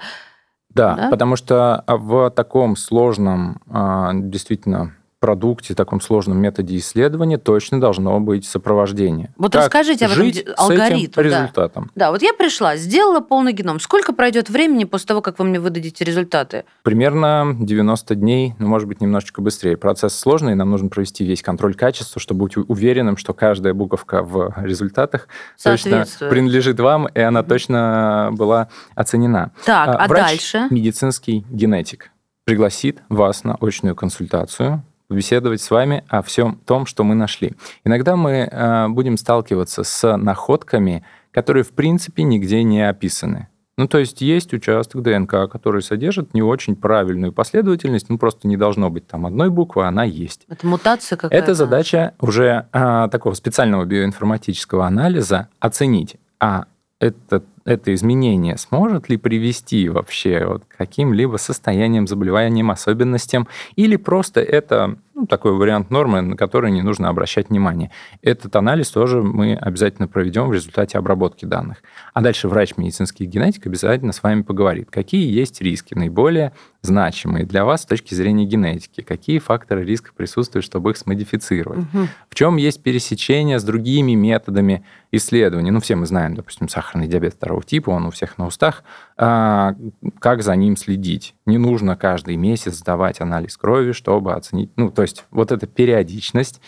Да, 0.69 0.95
да? 0.95 1.09
потому 1.09 1.35
что 1.35 1.83
в 1.87 2.29
таком 2.29 2.75
сложном, 2.75 3.59
э, 3.67 4.11
действительно 4.13 4.95
продукте, 5.21 5.75
таком 5.75 6.01
сложном 6.01 6.39
методе 6.39 6.75
исследования 6.77 7.37
точно 7.37 7.79
должно 7.79 8.19
быть 8.19 8.43
сопровождение. 8.43 9.31
Вот 9.37 9.53
как 9.53 9.65
расскажите 9.65 10.07
об 10.07 10.11
этом 10.13 10.53
алгоритм. 10.57 11.13
С 11.13 11.17
результатом. 11.17 11.83
Да. 11.95 12.07
да, 12.07 12.11
вот 12.11 12.23
я 12.23 12.33
пришла, 12.33 12.75
сделала 12.75 13.19
полный 13.21 13.53
геном. 13.53 13.79
Сколько 13.79 14.13
пройдет 14.13 14.49
времени 14.49 14.83
после 14.83 15.07
того, 15.07 15.21
как 15.21 15.37
вы 15.37 15.45
мне 15.45 15.59
выдадите 15.59 16.03
результаты? 16.03 16.65
Примерно 16.81 17.55
90 17.57 18.15
дней, 18.15 18.55
ну, 18.57 18.67
может 18.67 18.87
быть, 18.87 18.99
немножечко 18.99 19.41
быстрее. 19.41 19.77
Процесс 19.77 20.15
сложный, 20.17 20.55
нам 20.55 20.71
нужно 20.71 20.89
провести 20.89 21.23
весь 21.23 21.43
контроль 21.43 21.75
качества, 21.75 22.19
чтобы 22.19 22.45
быть 22.45 22.57
уверенным, 22.57 23.15
что 23.15 23.33
каждая 23.35 23.75
буковка 23.75 24.23
в 24.23 24.53
результатах 24.63 25.27
точно 25.63 26.05
принадлежит 26.19 26.79
вам, 26.79 27.07
и 27.07 27.19
она 27.19 27.43
точно 27.43 28.29
была 28.33 28.69
оценена. 28.95 29.51
Так, 29.65 29.87
а, 29.87 29.91
а 29.97 30.07
Врач, 30.07 30.27
дальше? 30.29 30.67
медицинский 30.71 31.45
генетик 31.51 32.09
пригласит 32.43 33.03
вас 33.07 33.43
на 33.43 33.55
очную 33.61 33.95
консультацию, 33.95 34.83
беседовать 35.13 35.61
с 35.61 35.71
вами 35.71 36.03
о 36.07 36.21
всем 36.21 36.59
том, 36.65 36.85
что 36.85 37.03
мы 37.03 37.15
нашли. 37.15 37.53
Иногда 37.83 38.15
мы 38.15 38.31
э, 38.31 38.87
будем 38.89 39.17
сталкиваться 39.17 39.83
с 39.83 40.17
находками, 40.17 41.03
которые 41.31 41.63
в 41.63 41.71
принципе 41.71 42.23
нигде 42.23 42.63
не 42.63 42.87
описаны. 42.87 43.47
Ну, 43.77 43.87
то 43.87 43.97
есть 43.97 44.21
есть 44.21 44.53
участок 44.53 45.01
ДНК, 45.01 45.49
который 45.49 45.81
содержит 45.81 46.33
не 46.33 46.43
очень 46.43 46.75
правильную 46.75 47.33
последовательность, 47.33 48.09
ну, 48.09 48.17
просто 48.17 48.47
не 48.47 48.57
должно 48.57 48.89
быть 48.89 49.07
там 49.07 49.25
одной 49.25 49.49
буквы, 49.49 49.87
она 49.87 50.03
есть. 50.03 50.45
Это 50.49 50.67
мутация 50.67 51.15
какая-то? 51.15 51.43
Это 51.43 51.55
задача 51.55 52.13
уже 52.19 52.67
а, 52.73 53.07
такого 53.07 53.33
специального 53.33 53.85
биоинформатического 53.85 54.85
анализа 54.85 55.47
оценить, 55.59 56.17
а 56.39 56.65
это, 56.99 57.43
это 57.65 57.93
изменение 57.93 58.57
сможет 58.57 59.09
ли 59.09 59.17
привести 59.17 59.89
вообще 59.89 60.45
вот 60.45 60.63
к 60.65 60.77
каким-либо 60.77 61.37
состояниям, 61.37 62.07
заболеваниям, 62.07 62.71
особенностям, 62.71 63.47
или 63.75 63.95
просто 63.95 64.41
это 64.41 64.97
ну, 65.21 65.27
такой 65.27 65.53
вариант 65.53 65.91
нормы, 65.91 66.21
на 66.21 66.35
который 66.35 66.71
не 66.71 66.81
нужно 66.81 67.07
обращать 67.07 67.49
внимание. 67.49 67.91
Этот 68.23 68.55
анализ 68.55 68.89
тоже 68.89 69.21
мы 69.21 69.55
обязательно 69.55 70.07
проведем 70.07 70.47
в 70.47 70.53
результате 70.53 70.97
обработки 70.97 71.45
данных. 71.45 71.83
А 72.15 72.21
дальше 72.21 72.47
врач 72.47 72.75
медицинский 72.75 73.25
генетик 73.25 73.67
обязательно 73.67 74.13
с 74.13 74.23
вами 74.23 74.41
поговорит, 74.41 74.89
какие 74.89 75.31
есть 75.31 75.61
риски 75.61 75.93
наиболее 75.93 76.53
значимые 76.81 77.45
для 77.45 77.65
вас 77.65 77.83
с 77.83 77.85
точки 77.85 78.15
зрения 78.15 78.45
генетики, 78.45 79.01
какие 79.01 79.37
факторы 79.37 79.85
риска 79.85 80.11
присутствуют, 80.15 80.65
чтобы 80.65 80.91
их 80.91 80.97
смодифицировать, 80.97 81.79
угу. 81.93 82.07
в 82.27 82.33
чем 82.33 82.57
есть 82.57 82.81
пересечение 82.81 83.59
с 83.59 83.63
другими 83.63 84.13
методами 84.13 84.83
исследований. 85.11 85.69
Ну, 85.69 85.79
все 85.79 85.95
мы 85.95 86.07
знаем, 86.07 86.33
допустим, 86.33 86.69
сахарный 86.69 87.07
диабет 87.07 87.35
второго 87.35 87.61
типа, 87.61 87.91
он 87.91 88.07
у 88.07 88.11
всех 88.11 88.37
на 88.37 88.47
устах. 88.47 88.83
А, 89.17 89.75
как 90.19 90.41
за 90.41 90.55
ним 90.55 90.75
следить? 90.75 91.35
Не 91.45 91.59
нужно 91.59 91.95
каждый 91.95 92.37
месяц 92.37 92.75
сдавать 92.77 93.21
анализ 93.21 93.57
крови, 93.57 93.91
чтобы 93.91 94.33
оценить, 94.33 94.71
ну, 94.75 94.89
то 94.89 95.03
есть 95.03 95.10
вот 95.31 95.51
эта 95.51 95.67
периодичность, 95.67 96.61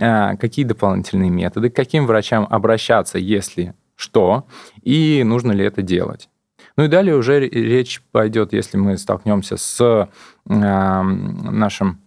а, 0.00 0.36
какие 0.36 0.64
дополнительные 0.64 1.30
методы, 1.30 1.70
к 1.70 1.76
каким 1.76 2.06
врачам 2.06 2.46
обращаться, 2.50 3.18
если 3.18 3.74
что, 3.94 4.46
и 4.82 5.22
нужно 5.24 5.52
ли 5.52 5.64
это 5.64 5.82
делать. 5.82 6.28
Ну 6.76 6.84
и 6.84 6.88
далее 6.88 7.16
уже 7.16 7.40
речь 7.40 8.02
пойдет, 8.12 8.52
если 8.52 8.78
мы 8.78 8.96
столкнемся 8.96 9.56
с 9.56 9.80
э, 9.80 10.06
нашим 10.44 12.00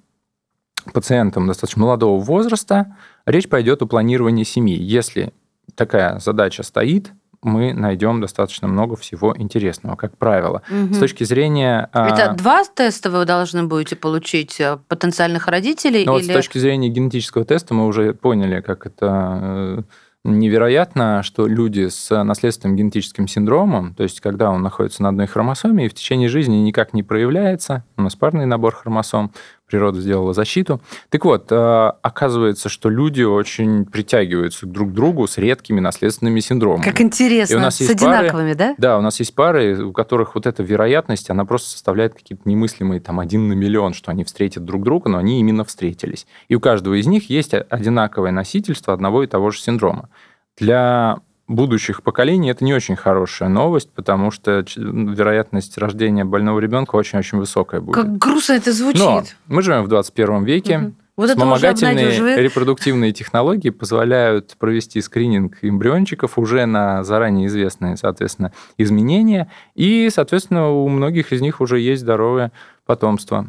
пациентом 0.91 1.47
достаточно 1.47 1.83
молодого 1.83 2.21
возраста, 2.21 2.95
речь 3.25 3.47
пойдет 3.47 3.81
о 3.81 3.85
планировании 3.85 4.43
семьи. 4.43 4.77
Если 4.77 5.33
такая 5.75 6.19
задача 6.19 6.63
стоит, 6.63 7.11
мы 7.45 7.73
найдем 7.73 8.21
достаточно 8.21 8.67
много 8.67 8.95
всего 8.95 9.35
интересного, 9.37 9.95
как 9.95 10.17
правило. 10.17 10.61
Угу. 10.69 10.95
С 10.95 10.99
точки 10.99 11.23
зрения... 11.23 11.89
Это 11.93 12.31
а... 12.31 12.33
два 12.33 12.63
теста 12.65 13.09
вы 13.09 13.25
должны 13.25 13.63
будете 13.63 13.95
получить 13.95 14.59
э, 14.59 14.77
потенциальных 14.87 15.47
родителей? 15.47 16.05
Ну, 16.05 16.17
или... 16.17 16.25
вот 16.25 16.31
с 16.31 16.33
точки 16.33 16.57
зрения 16.57 16.89
генетического 16.89 17.45
теста 17.45 17.73
мы 17.73 17.85
уже 17.87 18.13
поняли, 18.13 18.61
как 18.61 18.85
это 18.85 19.39
э, 19.41 19.83
невероятно, 20.25 21.21
что 21.23 21.47
люди 21.47 21.87
с 21.87 22.23
наследственным 22.23 22.75
генетическим 22.75 23.27
синдромом, 23.27 23.93
то 23.93 24.03
есть 24.03 24.21
когда 24.21 24.49
он 24.49 24.63
находится 24.63 25.03
на 25.03 25.09
одной 25.09 25.27
хромосоме 25.27 25.85
и 25.85 25.89
в 25.89 25.93
течение 25.93 26.29
жизни 26.29 26.55
никак 26.55 26.93
не 26.93 27.03
проявляется, 27.03 27.83
у 27.95 28.01
нас 28.01 28.15
парный 28.15 28.47
набор 28.47 28.75
хромосом, 28.75 29.31
природа 29.67 29.99
сделала 29.99 30.33
защиту. 30.33 30.81
Так 31.09 31.25
вот, 31.25 31.51
э, 31.51 31.91
оказывается, 32.01 32.69
что 32.69 32.89
люди 32.89 33.23
очень 33.23 33.85
притягиваются 33.85 34.65
друг 34.65 34.91
к 34.91 34.93
другу 34.93 35.27
с 35.27 35.37
редкими 35.37 35.79
наследственными 35.79 36.39
синдромами. 36.39 36.83
Как 36.83 37.01
интересно, 37.01 37.53
и 37.53 37.57
у 37.57 37.59
нас 37.59 37.77
с 37.77 37.89
одинаковыми, 37.89 38.53
пары, 38.53 38.55
да? 38.55 38.75
Да, 38.77 38.97
у 38.97 39.01
нас 39.01 39.19
есть 39.19 39.33
пары, 39.33 39.83
у 39.83 39.91
которых 39.91 40.35
вот 40.35 40.45
эта 40.45 40.63
вероятность, 40.63 41.29
она 41.29 41.45
просто 41.45 41.69
составляет 41.69 42.13
какие-то 42.13 42.47
немыслимые 42.47 42.99
там 42.99 43.19
один 43.19 43.47
на 43.47 43.53
миллион, 43.53 43.93
что 43.93 44.11
они 44.11 44.23
встретят 44.23 44.65
друг 44.65 44.83
друга, 44.83 45.09
но 45.09 45.17
они 45.17 45.39
именно 45.39 45.63
встретились. 45.63 46.27
И 46.47 46.55
у 46.55 46.59
каждого 46.59 46.99
из 46.99 47.07
них 47.07 47.29
есть 47.29 47.53
одинаковое 47.53 48.31
носительство 48.31 48.93
одного 48.93 49.23
и 49.23 49.27
того 49.27 49.51
же 49.51 49.59
синдрома. 49.59 50.09
Для 50.57 51.19
будущих 51.47 52.03
поколений 52.03 52.49
это 52.49 52.63
не 52.63 52.73
очень 52.73 52.95
хорошая 52.95 53.49
новость, 53.49 53.91
потому 53.93 54.31
что 54.31 54.65
вероятность 54.75 55.77
рождения 55.77 56.25
больного 56.25 56.59
ребенка 56.59 56.95
очень-очень 56.95 57.37
высокая 57.37 57.81
будет. 57.81 57.95
Как 57.95 58.17
грустно 58.17 58.53
это 58.53 58.71
звучит. 58.71 58.99
Но 58.99 59.23
мы 59.47 59.61
живем 59.61 59.83
в 59.83 59.87
21 59.87 60.43
веке. 60.43 60.77
Угу. 60.79 60.93
Вот 61.17 61.29
Вспомогательные 61.29 62.41
репродуктивные 62.43 63.13
технологии 63.13 63.69
позволяют 63.69 64.57
провести 64.59 64.99
скрининг 64.99 65.59
эмбриончиков 65.61 66.37
уже 66.37 66.65
на 66.65 67.05
заранее 67.05 67.47
известные, 67.47 67.95
соответственно, 67.95 68.51
изменения. 68.77 69.49
И, 69.75 70.09
соответственно, 70.09 70.71
у 70.71 70.89
многих 70.89 71.31
из 71.31 71.39
них 71.39 71.61
уже 71.61 71.79
есть 71.79 72.01
здоровое 72.01 72.51
потомство. 72.85 73.47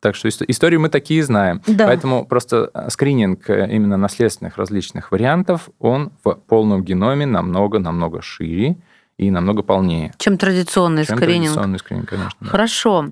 Так 0.00 0.14
что 0.16 0.28
истории 0.28 0.78
мы 0.78 0.88
такие 0.88 1.22
знаем. 1.22 1.62
Да. 1.66 1.86
Поэтому 1.86 2.24
просто 2.24 2.70
э, 2.72 2.88
скрининг 2.88 3.50
э, 3.50 3.68
именно 3.70 3.98
наследственных 3.98 4.56
различных 4.56 5.12
вариантов, 5.12 5.68
он 5.78 6.12
в 6.24 6.34
полном 6.34 6.82
геноме 6.82 7.26
намного-намного 7.26 8.22
шире 8.22 8.78
и 9.18 9.30
намного 9.30 9.62
полнее. 9.62 10.14
Чем 10.16 10.38
традиционный 10.38 11.04
чем 11.04 11.18
скрининг. 11.18 11.44
традиционный 11.44 11.78
скрининг, 11.78 12.08
конечно. 12.08 12.38
Да. 12.40 12.46
Хорошо. 12.46 13.10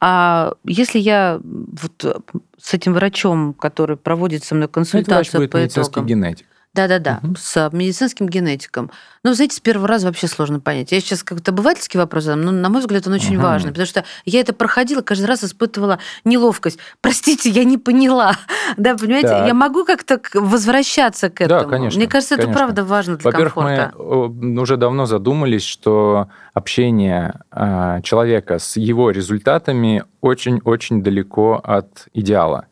А 0.00 0.52
если 0.64 0.98
я 0.98 1.40
вот 1.42 2.04
э, 2.04 2.14
с 2.60 2.74
этим 2.74 2.92
врачом, 2.92 3.54
который 3.54 3.96
проводит 3.96 4.44
со 4.44 4.54
мной 4.54 4.68
консультацию 4.68 5.02
Это 5.02 5.14
врач 5.14 5.32
будет 5.32 5.50
по 5.52 5.80
итогам... 5.80 6.06
генетик. 6.06 6.46
Да-да-да, 6.76 7.20
угу. 7.22 7.34
с 7.36 7.70
медицинским 7.72 8.28
генетиком. 8.28 8.90
Ну, 9.22 9.32
знаете, 9.32 9.56
с 9.56 9.60
первого 9.60 9.88
раза 9.88 10.06
вообще 10.06 10.28
сложно 10.28 10.60
понять. 10.60 10.92
Я 10.92 11.00
сейчас 11.00 11.22
как-то 11.22 11.50
обывательский 11.50 11.98
вопрос 11.98 12.24
задам, 12.24 12.42
но, 12.42 12.52
на 12.52 12.68
мой 12.68 12.80
взгляд, 12.80 13.06
он 13.06 13.14
очень 13.14 13.36
угу. 13.36 13.44
важный, 13.44 13.70
потому 13.70 13.86
что 13.86 14.04
я 14.26 14.40
это 14.40 14.52
проходила, 14.52 15.00
каждый 15.00 15.24
раз 15.24 15.42
испытывала 15.42 15.98
неловкость. 16.24 16.78
Простите, 17.00 17.48
я 17.50 17.64
не 17.64 17.78
поняла. 17.78 18.34
Да, 18.76 18.96
понимаете, 18.96 19.28
так. 19.28 19.46
я 19.46 19.54
могу 19.54 19.84
как-то 19.84 20.20
возвращаться 20.34 21.30
к 21.30 21.40
этому. 21.40 21.62
Да, 21.62 21.68
конечно. 21.68 21.98
Мне 21.98 22.08
кажется, 22.08 22.34
это 22.34 22.44
конечно. 22.44 22.58
правда 22.58 22.84
важно 22.84 23.16
для 23.16 23.30
Во-первых, 23.30 23.54
комфорта. 23.54 23.92
мы 23.96 24.60
уже 24.60 24.76
давно 24.76 25.06
задумались, 25.06 25.64
что 25.64 26.28
общение 26.52 27.40
а, 27.50 28.02
человека 28.02 28.58
с 28.58 28.76
его 28.76 29.10
результатами 29.10 30.04
очень-очень 30.20 31.02
далеко 31.02 31.60
от 31.62 32.08
идеала. 32.12 32.66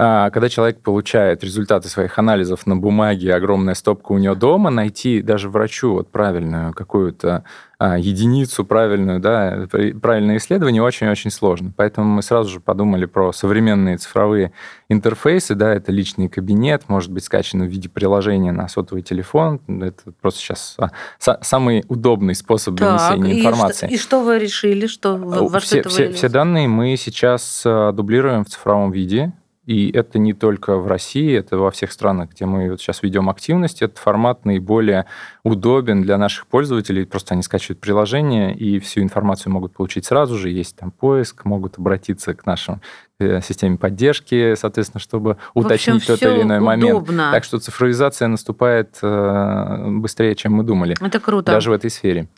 А, 0.00 0.30
когда 0.30 0.48
человек 0.48 0.80
получает 0.80 1.42
результаты 1.42 1.88
своих 1.88 2.20
анализов 2.20 2.66
на 2.68 2.76
бумаге, 2.76 3.34
огромная 3.34 3.74
стопка 3.74 4.12
у 4.12 4.18
него 4.18 4.36
дома, 4.36 4.70
найти 4.70 5.22
даже 5.22 5.50
врачу 5.50 5.94
вот 5.94 6.12
правильную 6.12 6.72
какую-то 6.72 7.42
а, 7.80 7.98
единицу 7.98 8.64
правильную, 8.64 9.18
да, 9.18 9.66
правильное 10.00 10.36
исследование 10.36 10.82
очень-очень 10.82 11.32
сложно. 11.32 11.72
Поэтому 11.76 12.06
мы 12.06 12.22
сразу 12.22 12.48
же 12.48 12.60
подумали 12.60 13.06
про 13.06 13.32
современные 13.32 13.96
цифровые 13.96 14.52
интерфейсы, 14.88 15.56
да, 15.56 15.74
это 15.74 15.90
личный 15.90 16.28
кабинет, 16.28 16.88
может 16.88 17.10
быть 17.10 17.24
скачан 17.24 17.62
в 17.62 17.66
виде 17.66 17.88
приложения 17.88 18.52
на 18.52 18.68
сотовый 18.68 19.02
телефон. 19.02 19.60
Это 19.66 20.12
просто 20.20 20.38
сейчас 20.38 20.76
а, 20.78 20.90
самый 21.18 21.84
удобный 21.88 22.36
способ 22.36 22.76
так, 22.78 22.88
донесения 22.88 23.34
и 23.34 23.40
информации. 23.40 23.86
Что, 23.86 23.94
и 23.94 23.98
что 23.98 24.22
вы 24.22 24.38
решили, 24.38 24.86
что 24.86 25.16
во 25.16 25.58
все, 25.58 25.66
что 25.66 25.78
это 25.78 25.88
все, 25.88 26.12
все 26.12 26.28
данные 26.28 26.68
мы 26.68 26.96
сейчас 26.96 27.64
а, 27.66 27.90
дублируем 27.90 28.44
в 28.44 28.48
цифровом 28.48 28.92
виде, 28.92 29.32
и 29.68 29.90
это 29.90 30.18
не 30.18 30.32
только 30.32 30.78
в 30.78 30.86
России, 30.86 31.36
это 31.36 31.58
во 31.58 31.70
всех 31.70 31.92
странах, 31.92 32.30
где 32.30 32.46
мы 32.46 32.70
вот 32.70 32.80
сейчас 32.80 33.02
ведем 33.02 33.28
активность. 33.28 33.82
Этот 33.82 33.98
формат 33.98 34.46
наиболее 34.46 35.04
удобен 35.42 36.00
для 36.00 36.16
наших 36.16 36.46
пользователей. 36.46 37.04
Просто 37.04 37.34
они 37.34 37.42
скачивают 37.42 37.78
приложение 37.78 38.56
и 38.56 38.78
всю 38.78 39.02
информацию 39.02 39.52
могут 39.52 39.74
получить 39.74 40.06
сразу 40.06 40.38
же. 40.38 40.48
Есть 40.48 40.76
там 40.76 40.90
поиск, 40.90 41.44
могут 41.44 41.78
обратиться 41.78 42.32
к 42.32 42.46
нашим 42.46 42.80
э, 43.20 43.42
системе 43.42 43.76
поддержки, 43.76 44.54
соответственно, 44.54 45.02
чтобы 45.02 45.36
уточнить 45.52 46.06
тот 46.06 46.22
или 46.22 46.40
иной 46.40 46.60
момент. 46.60 47.06
Так 47.06 47.44
что 47.44 47.58
цифровизация 47.58 48.28
наступает 48.28 48.96
э, 49.02 49.84
быстрее, 49.88 50.34
чем 50.34 50.54
мы 50.54 50.62
думали. 50.62 50.96
Это 50.98 51.20
круто. 51.20 51.52
Даже 51.52 51.68
в 51.68 51.74
этой 51.74 51.90
сфере. 51.90 52.28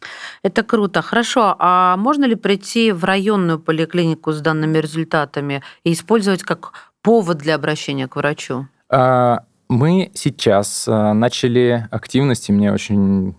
Это 0.43 0.65
круто. 0.65 1.01
Хорошо. 1.01 1.55
А 1.61 1.97
можно 1.97 2.25
ли 2.25 2.35
прийти 2.35 2.91
в 2.91 3.05
районную 3.05 3.61
поликлинику 3.61 4.33
с 4.33 4.41
данными 4.41 4.79
результатами 4.79 5.63
и 5.85 5.93
использовать 5.93 6.43
как 6.43 6.90
повод 7.03 7.39
для 7.39 7.55
обращения 7.55 8.09
к 8.09 8.17
врачу? 8.17 8.67
А, 8.89 9.45
мы 9.69 10.11
сейчас 10.15 10.87
а, 10.89 11.15
начали 11.15 11.87
активности, 11.91 12.51
мне 12.51 12.73
очень 12.73 13.35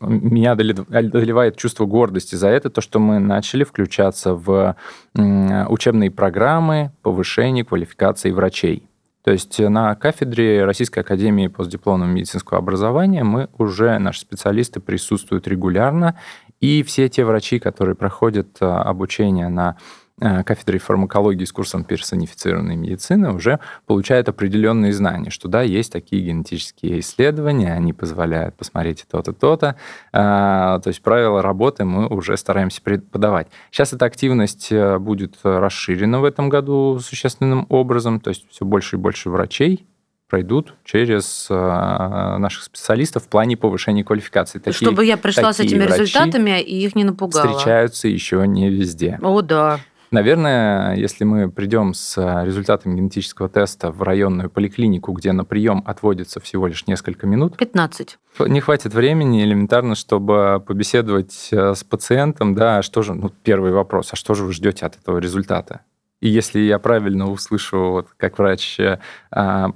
меня 0.00 0.52
одолевает 0.52 1.56
чувство 1.56 1.86
гордости 1.86 2.36
за 2.36 2.48
это, 2.48 2.70
то, 2.70 2.80
что 2.80 2.98
мы 2.98 3.18
начали 3.18 3.64
включаться 3.64 4.34
в 4.34 4.76
учебные 5.14 6.10
программы 6.10 6.92
повышения 7.02 7.64
квалификации 7.64 8.30
врачей. 8.30 8.88
То 9.26 9.32
есть 9.32 9.58
на 9.58 9.92
кафедре 9.96 10.64
Российской 10.64 11.00
академии 11.00 11.48
постдипломного 11.48 12.08
медицинского 12.08 12.60
образования 12.60 13.24
мы 13.24 13.48
уже, 13.58 13.98
наши 13.98 14.20
специалисты 14.20 14.78
присутствуют 14.78 15.48
регулярно, 15.48 16.16
и 16.60 16.84
все 16.84 17.08
те 17.08 17.24
врачи, 17.24 17.58
которые 17.58 17.96
проходят 17.96 18.56
а, 18.60 18.82
обучение 18.82 19.48
на 19.48 19.78
кафедрой 20.18 20.78
фармакологии 20.78 21.44
с 21.44 21.52
курсом 21.52 21.84
персонифицированной 21.84 22.76
медицины 22.76 23.32
уже 23.32 23.60
получают 23.84 24.28
определенные 24.28 24.92
знания, 24.92 25.30
что 25.30 25.48
да, 25.48 25.60
есть 25.62 25.92
такие 25.92 26.22
генетические 26.22 27.00
исследования, 27.00 27.74
они 27.74 27.92
позволяют 27.92 28.56
посмотреть 28.56 29.04
то-то, 29.10 29.32
то-то. 29.32 29.76
А, 30.12 30.78
то 30.80 30.88
есть 30.88 31.02
правила 31.02 31.42
работы 31.42 31.84
мы 31.84 32.06
уже 32.06 32.36
стараемся 32.36 32.80
преподавать. 32.80 33.48
Сейчас 33.70 33.92
эта 33.92 34.06
активность 34.06 34.68
э, 34.70 34.98
будет 34.98 35.36
расширена 35.42 36.20
в 36.20 36.24
этом 36.24 36.48
году 36.48 36.98
существенным 36.98 37.66
образом, 37.68 38.20
то 38.20 38.30
есть 38.30 38.46
все 38.48 38.64
больше 38.64 38.96
и 38.96 38.98
больше 38.98 39.28
врачей 39.28 39.86
пройдут 40.28 40.74
через 40.84 41.46
э, 41.50 41.54
наших 41.54 42.64
специалистов 42.64 43.24
в 43.24 43.28
плане 43.28 43.56
повышения 43.56 44.02
квалификации. 44.02 44.58
Такие, 44.58 44.72
Чтобы 44.72 45.04
я 45.04 45.16
пришла 45.16 45.52
с 45.52 45.60
этими 45.60 45.84
результатами 45.84 46.60
и 46.60 46.84
их 46.84 46.96
не 46.96 47.04
напугала. 47.04 47.46
Встречаются 47.46 48.08
еще 48.08 48.44
не 48.46 48.70
везде. 48.70 49.18
О, 49.22 49.42
да. 49.42 49.80
Наверное, 50.10 50.94
если 50.94 51.24
мы 51.24 51.50
придем 51.50 51.94
с 51.94 52.16
результатами 52.44 52.96
генетического 52.96 53.48
теста 53.48 53.90
в 53.90 54.02
районную 54.02 54.50
поликлинику, 54.50 55.12
где 55.12 55.32
на 55.32 55.44
прием 55.44 55.82
отводится 55.86 56.40
всего 56.40 56.66
лишь 56.66 56.86
несколько 56.86 57.26
минут. 57.26 57.56
15. 57.56 58.18
Не 58.46 58.60
хватит 58.60 58.94
времени 58.94 59.42
элементарно, 59.42 59.94
чтобы 59.94 60.62
побеседовать 60.66 61.48
э, 61.52 61.74
с 61.74 61.82
пациентом, 61.84 62.54
да, 62.54 62.82
что 62.82 63.02
же, 63.02 63.14
ну, 63.14 63.30
первый 63.42 63.72
вопрос, 63.72 64.10
а 64.12 64.16
что 64.16 64.34
же 64.34 64.44
вы 64.44 64.52
ждете 64.52 64.86
от 64.86 64.96
этого 64.96 65.18
результата? 65.18 65.80
И 66.20 66.28
если 66.28 66.60
я 66.60 66.78
правильно 66.78 67.30
услышу, 67.30 67.78
вот, 67.90 68.08
как 68.16 68.38
врач, 68.38 68.80
э, 68.80 68.98
а, 69.30 69.70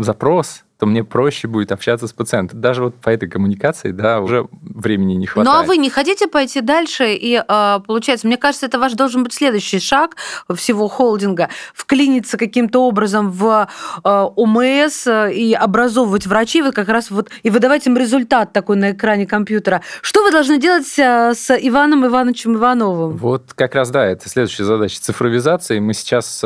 запрос, 0.00 0.64
то 0.82 0.86
мне 0.86 1.04
проще 1.04 1.46
будет 1.46 1.70
общаться 1.70 2.08
с 2.08 2.12
пациентом. 2.12 2.60
Даже 2.60 2.82
вот 2.82 2.96
по 2.96 3.08
этой 3.08 3.28
коммуникации, 3.28 3.92
да, 3.92 4.18
уже 4.18 4.48
времени 4.62 5.14
не 5.14 5.26
хватает. 5.26 5.56
Ну 5.56 5.62
а 5.62 5.64
вы 5.64 5.76
не 5.76 5.90
хотите 5.90 6.26
пойти 6.26 6.60
дальше? 6.60 7.14
И 7.14 7.40
а, 7.46 7.78
получается, 7.78 8.26
мне 8.26 8.36
кажется, 8.36 8.66
это 8.66 8.80
ваш 8.80 8.94
должен 8.94 9.22
быть 9.22 9.32
следующий 9.32 9.78
шаг 9.78 10.16
всего 10.52 10.88
холдинга. 10.88 11.50
Вклиниться 11.72 12.36
каким-то 12.36 12.80
образом 12.80 13.30
в 13.30 13.68
а, 14.02 14.26
ОМС 14.34 15.06
и 15.06 15.56
образовывать 15.56 16.26
врачей, 16.26 16.62
вот 16.62 16.74
как 16.74 16.88
раз 16.88 17.12
вот 17.12 17.30
и 17.44 17.50
выдавать 17.50 17.86
им 17.86 17.96
результат 17.96 18.52
такой 18.52 18.74
на 18.74 18.90
экране 18.90 19.24
компьютера. 19.24 19.82
Что 20.00 20.24
вы 20.24 20.32
должны 20.32 20.58
делать 20.58 20.98
а, 20.98 21.32
с 21.32 21.56
Иваном 21.56 22.04
Ивановичем 22.04 22.56
Ивановым? 22.56 23.16
Вот 23.18 23.52
как 23.54 23.76
раз, 23.76 23.90
да, 23.90 24.04
это 24.04 24.28
следующая 24.28 24.64
задача 24.64 24.98
цифровизации. 25.00 25.78
Мы 25.78 25.94
сейчас 25.94 26.38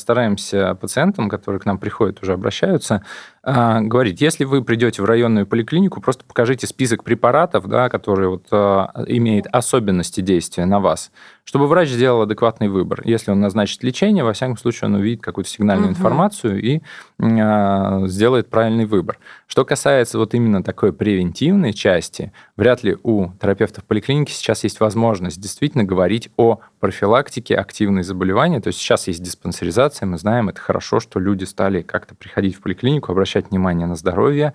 стараемся 0.00 0.74
пациентам, 0.80 1.30
которые 1.30 1.60
к 1.60 1.64
нам 1.64 1.78
приходят, 1.78 2.20
уже 2.24 2.32
обращаются, 2.32 3.04
а, 3.46 3.80
говорить, 3.80 4.20
если 4.22 4.44
вы 4.44 4.64
придете 4.64 5.02
в 5.02 5.04
районную 5.04 5.46
поликлинику, 5.46 6.00
просто 6.00 6.24
покажите 6.24 6.66
список 6.66 7.04
препаратов, 7.04 7.68
да, 7.68 7.90
которые 7.90 8.30
вот, 8.30 8.46
а, 8.50 9.04
имеют 9.06 9.46
особенности 9.52 10.22
действия 10.22 10.64
на 10.64 10.80
вас, 10.80 11.10
чтобы 11.44 11.66
врач 11.66 11.90
сделал 11.90 12.22
адекватный 12.22 12.68
выбор. 12.68 13.02
Если 13.04 13.30
он 13.30 13.40
назначит 13.40 13.82
лечение, 13.82 14.24
во 14.24 14.32
всяком 14.32 14.56
случае, 14.56 14.88
он 14.88 14.94
увидит 14.94 15.22
какую-то 15.22 15.50
сигнальную 15.50 15.90
угу. 15.90 15.98
информацию 15.98 16.60
и 16.60 16.80
э, 17.18 18.06
сделает 18.06 18.48
правильный 18.48 18.86
выбор. 18.86 19.18
Что 19.46 19.64
касается 19.64 20.18
вот 20.18 20.34
именно 20.34 20.62
такой 20.62 20.92
превентивной 20.92 21.74
части, 21.74 22.32
вряд 22.56 22.82
ли 22.82 22.96
у 23.02 23.28
терапевтов 23.40 23.84
поликлиники 23.84 24.32
сейчас 24.32 24.64
есть 24.64 24.80
возможность 24.80 25.40
действительно 25.40 25.84
говорить 25.84 26.30
о 26.38 26.60
профилактике 26.80 27.56
активных 27.56 28.04
заболеваний. 28.06 28.60
То 28.60 28.68
есть 28.68 28.78
сейчас 28.78 29.06
есть 29.06 29.22
диспансеризация, 29.22 30.06
мы 30.06 30.16
знаем, 30.16 30.48
это 30.48 30.60
хорошо, 30.60 30.98
что 30.98 31.20
люди 31.20 31.44
стали 31.44 31.82
как-то 31.82 32.14
приходить 32.14 32.56
в 32.56 32.62
поликлинику, 32.62 33.12
обращать 33.12 33.50
внимание 33.50 33.86
на 33.86 33.96
здоровье. 33.96 34.54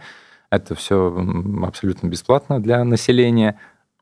Это 0.49 0.73
все 0.73 1.15
абсолютно 1.63 2.07
бесплатно 2.07 2.59
для 2.59 2.83
населения 2.83 3.59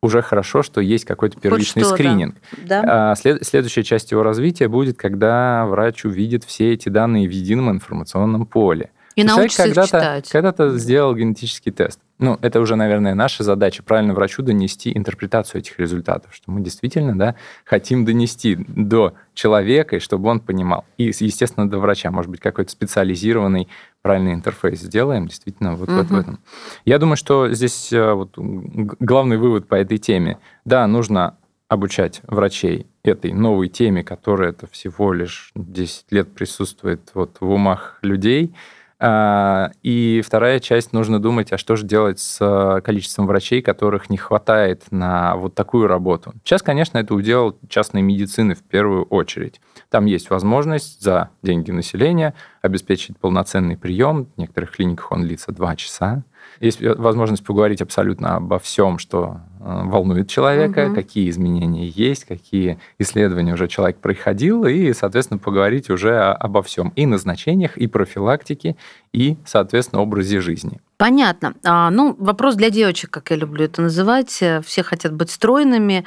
уже 0.07 0.21
хорошо, 0.21 0.63
что 0.63 0.81
есть 0.81 1.05
какой-то 1.05 1.39
первичный 1.39 1.83
скрининг. 1.83 2.35
Да? 2.57 3.11
А 3.11 3.15
след, 3.15 3.45
следующая 3.45 3.83
часть 3.83 4.11
его 4.11 4.23
развития 4.23 4.67
будет, 4.67 4.97
когда 4.97 5.65
врач 5.65 6.05
увидит 6.05 6.43
все 6.43 6.73
эти 6.73 6.89
данные 6.89 7.27
в 7.27 7.31
едином 7.31 7.69
информационном 7.69 8.45
поле. 8.45 8.89
И 9.15 9.23
научится 9.23 9.63
когда-то, 9.63 9.87
читать. 9.87 10.29
Когда-то 10.29 10.77
сделал 10.77 11.15
генетический 11.15 11.71
тест. 11.71 11.99
Ну, 12.19 12.39
это 12.41 12.59
уже, 12.59 12.75
наверное, 12.75 13.13
наша 13.13 13.43
задача, 13.43 13.83
правильно 13.83 14.13
врачу 14.13 14.41
донести 14.41 14.95
интерпретацию 14.95 15.59
этих 15.59 15.79
результатов, 15.79 16.33
что 16.33 16.49
мы 16.49 16.61
действительно 16.61 17.17
да, 17.17 17.35
хотим 17.63 18.05
донести 18.05 18.55
до 18.67 19.13
человека, 19.35 19.97
и 19.97 19.99
чтобы 19.99 20.29
он 20.29 20.39
понимал. 20.39 20.85
И, 20.97 21.05
естественно, 21.05 21.69
до 21.69 21.77
врача. 21.77 22.09
Может 22.09 22.31
быть, 22.31 22.39
какой-то 22.39 22.71
специализированный 22.71 23.67
правильный 24.01 24.33
интерфейс 24.33 24.79
сделаем, 24.79 25.27
действительно, 25.27 25.75
вот, 25.75 25.89
угу. 25.89 25.97
вот 25.97 26.07
в 26.07 26.15
этом. 26.15 26.39
Я 26.85 26.97
думаю, 26.97 27.17
что 27.17 27.53
здесь 27.53 27.93
э, 27.93 28.13
вот, 28.13 28.33
главный 28.35 29.37
вывод 29.37 29.67
по 29.67 29.75
этой 29.75 29.99
теме. 29.99 30.39
Да, 30.65 30.87
нужно 30.87 31.37
обучать 31.67 32.21
врачей 32.23 32.87
этой 33.03 33.33
новой 33.33 33.67
теме, 33.67 34.03
которая 34.03 34.49
это 34.49 34.65
всего 34.67 35.13
лишь 35.13 35.51
10 35.53 36.05
лет 36.11 36.33
присутствует 36.33 37.11
вот 37.13 37.37
в 37.41 37.49
умах 37.49 37.99
людей– 38.01 38.55
и 38.99 40.23
вторая 40.25 40.59
часть, 40.59 40.91
нужно 40.91 41.19
думать, 41.19 41.53
а 41.53 41.57
что 41.59 41.75
же 41.75 41.85
делать 41.85 42.19
с 42.19 42.39
э, 42.41 42.81
количеством 42.81 43.27
врачей, 43.27 43.61
которых 43.61 44.09
не 44.09 44.17
хватает 44.17 44.85
на 44.89 45.35
вот 45.35 45.53
такую 45.53 45.87
работу. 45.87 46.33
Сейчас, 46.43 46.63
конечно, 46.63 46.97
это 46.97 47.13
удел 47.13 47.59
частной 47.69 48.01
медицины 48.01 48.55
в 48.55 48.63
первую 48.63 49.03
очередь. 49.03 49.61
Там 49.89 50.05
есть 50.05 50.31
возможность 50.31 51.01
за 51.01 51.29
деньги 51.43 51.69
населения 51.69 52.33
обеспечить 52.63 53.19
полноценный 53.19 53.77
прием. 53.77 54.29
В 54.35 54.39
некоторых 54.39 54.71
клиниках 54.71 55.11
он 55.11 55.21
длится 55.21 55.51
два 55.51 55.75
часа. 55.75 56.23
Есть 56.59 56.81
возможность 56.81 57.43
поговорить 57.43 57.81
абсолютно 57.81 58.37
обо 58.37 58.59
всем, 58.59 58.97
что 58.97 59.41
э, 59.59 59.81
волнует 59.85 60.29
человека, 60.29 60.87
угу. 60.87 60.95
какие 60.95 61.29
изменения 61.29 61.87
есть, 61.87 62.25
какие 62.25 62.79
исследования 62.99 63.53
уже 63.53 63.67
человек 63.67 63.97
проходил, 63.97 64.65
и, 64.65 64.93
соответственно, 64.93 65.37
поговорить 65.39 65.89
уже 65.89 66.19
обо 66.19 66.61
всем. 66.63 66.89
И 66.95 67.05
назначениях, 67.05 67.77
и 67.77 67.87
профилактике, 67.87 68.75
и, 69.13 69.37
соответственно, 69.45 70.01
образе 70.01 70.41
жизни. 70.41 70.79
Понятно. 70.97 71.53
А, 71.63 71.89
ну, 71.91 72.15
вопрос 72.17 72.55
для 72.55 72.69
девочек, 72.69 73.11
как 73.11 73.29
я 73.29 73.35
люблю 73.35 73.65
это 73.65 73.81
называть. 73.81 74.29
Все 74.65 74.83
хотят 74.83 75.13
быть 75.13 75.29
стройными, 75.29 76.05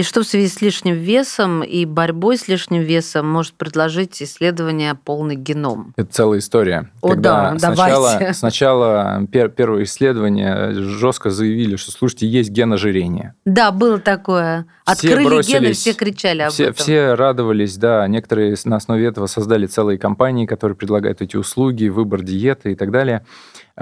И 0.00 0.02
что 0.02 0.22
в 0.22 0.24
связи 0.24 0.48
с 0.48 0.62
лишним 0.62 0.94
весом 0.94 1.62
и 1.62 1.84
борьбой 1.84 2.38
с 2.38 2.48
лишним 2.48 2.80
весом 2.80 3.28
может 3.28 3.52
предложить 3.52 4.22
исследование 4.22 4.94
полный 4.94 5.34
геном? 5.34 5.92
Это 5.94 6.10
целая 6.10 6.38
история. 6.38 6.90
О, 7.02 7.10
Когда 7.10 7.50
да, 7.50 7.58
сначала, 7.58 8.12
давайте. 8.12 8.32
сначала 8.38 9.26
пер, 9.30 9.50
первое 9.50 9.82
исследование 9.82 10.72
жестко 10.72 11.28
заявили, 11.28 11.76
что, 11.76 11.90
слушайте, 11.90 12.26
есть 12.26 12.48
ген 12.48 12.72
ожирения. 12.72 13.34
Да, 13.44 13.72
было 13.72 13.98
такое. 13.98 14.64
Все 14.86 14.92
Открыли 14.92 15.16
гены, 15.16 15.28
бросились, 15.28 15.76
все 15.76 15.92
кричали 15.92 16.40
об 16.40 16.52
все, 16.52 16.64
этом. 16.64 16.76
все 16.76 17.12
радовались, 17.12 17.76
да. 17.76 18.08
Некоторые 18.08 18.56
на 18.64 18.76
основе 18.76 19.04
этого 19.06 19.26
создали 19.26 19.66
целые 19.66 19.98
компании, 19.98 20.46
которые 20.46 20.76
предлагают 20.76 21.20
эти 21.20 21.36
услуги, 21.36 21.88
выбор 21.88 22.22
диеты 22.22 22.72
и 22.72 22.74
так 22.74 22.90
далее. 22.90 23.22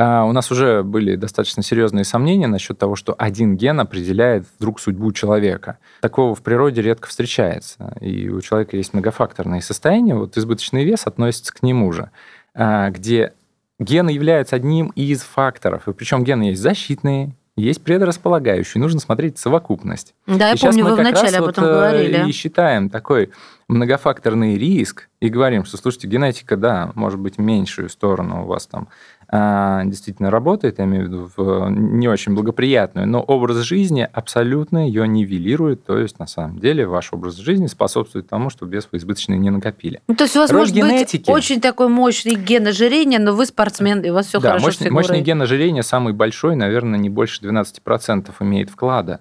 А 0.01 0.25
у 0.25 0.31
нас 0.31 0.53
уже 0.53 0.85
были 0.85 1.17
достаточно 1.17 1.61
серьезные 1.65 2.05
сомнения 2.05 2.47
насчет 2.47 2.79
того, 2.79 2.95
что 2.95 3.17
один 3.19 3.57
ген 3.57 3.81
определяет 3.81 4.47
вдруг 4.57 4.79
судьбу 4.79 5.11
человека. 5.11 5.79
Такого 6.01 6.37
в 6.37 6.43
природе 6.43 6.83
редко 6.83 7.09
встречается. 7.09 7.97
И 8.01 8.29
у 8.29 8.41
человека 8.41 8.77
есть 8.77 8.95
многофакторные 8.95 9.61
состояния. 9.61 10.15
Вот 10.15 10.39
избыточный 10.39 10.85
вес 10.85 11.09
относится 11.09 11.53
к 11.53 11.65
нему 11.65 11.91
же, 11.91 12.11
а, 12.55 12.91
где 12.91 13.33
гены 13.81 14.11
являются 14.11 14.55
одним 14.55 14.91
из 14.91 15.23
факторов. 15.23 15.89
И 15.89 15.93
причем 15.93 16.23
гены 16.23 16.45
есть 16.45 16.63
защитные, 16.63 17.35
есть 17.57 17.83
предрасполагающие. 17.83 18.81
Нужно 18.81 19.01
смотреть 19.01 19.39
совокупность. 19.39 20.15
Да, 20.29 20.49
я 20.49 20.53
И 20.53 20.57
щас 20.57 20.77
помню, 20.77 20.91
вы 20.91 20.95
вначале 20.95 21.39
об 21.39 21.47
вот, 21.47 21.51
этом 21.51 21.65
э, 21.65 21.73
говорили. 21.73 22.29
И 22.29 22.33
считаем 22.33 22.89
такой 22.89 23.31
многофакторный 23.67 24.57
риск 24.57 25.09
и 25.21 25.29
говорим, 25.29 25.65
что, 25.65 25.77
слушайте, 25.77 26.07
генетика, 26.07 26.57
да, 26.57 26.93
может 26.95 27.19
быть, 27.19 27.37
меньшую 27.37 27.89
сторону 27.89 28.45
у 28.45 28.47
вас 28.47 28.69
там 28.69 28.89
действительно 29.31 30.31
работает, 30.31 30.79
я 30.79 30.85
имею 30.85 31.05
в 31.05 31.07
виду 31.09 31.31
в 31.37 31.69
не 31.71 32.09
очень 32.09 32.35
благоприятную, 32.35 33.07
но 33.07 33.21
образ 33.21 33.59
жизни 33.59 34.09
абсолютно 34.11 34.87
ее 34.87 35.07
нивелирует, 35.07 35.85
то 35.85 35.99
есть 35.99 36.19
на 36.19 36.27
самом 36.27 36.59
деле 36.59 36.87
ваш 36.87 37.13
образ 37.13 37.37
жизни 37.37 37.67
способствует 37.67 38.29
тому, 38.29 38.49
чтобы 38.49 38.73
вес 38.73 38.89
вы 38.91 38.99
избыточный 38.99 39.37
не 39.37 39.51
накопили. 39.51 40.01
Ну, 40.09 40.15
то 40.15 40.25
есть 40.25 40.37
у 40.37 40.41
вас 40.41 40.51
Роль 40.51 40.61
может 40.61 40.75
генетики. 40.75 41.27
быть 41.27 41.29
очень 41.29 41.61
такой 41.61 41.89
мощный 41.89 42.37
ген 42.37 42.67
ожирения, 42.67 43.19
но 43.19 43.35
вы 43.35 43.45
спортсмен, 43.45 44.01
и 44.01 44.11
у 44.11 44.15
вас 44.15 44.27
все 44.27 44.41
да, 44.41 44.49
хорошо 44.49 44.63
с 44.63 44.67
мощный, 44.67 44.85
фигурой. 44.85 45.03
мощный 45.03 45.21
ген 45.21 45.43
ожирения 45.43 45.83
самый 45.83 46.15
большой, 46.15 46.57
наверное, 46.57 46.99
не 46.99 47.11
больше 47.11 47.43
12% 47.45 48.31
имеет 48.41 48.71
вклада, 48.71 49.21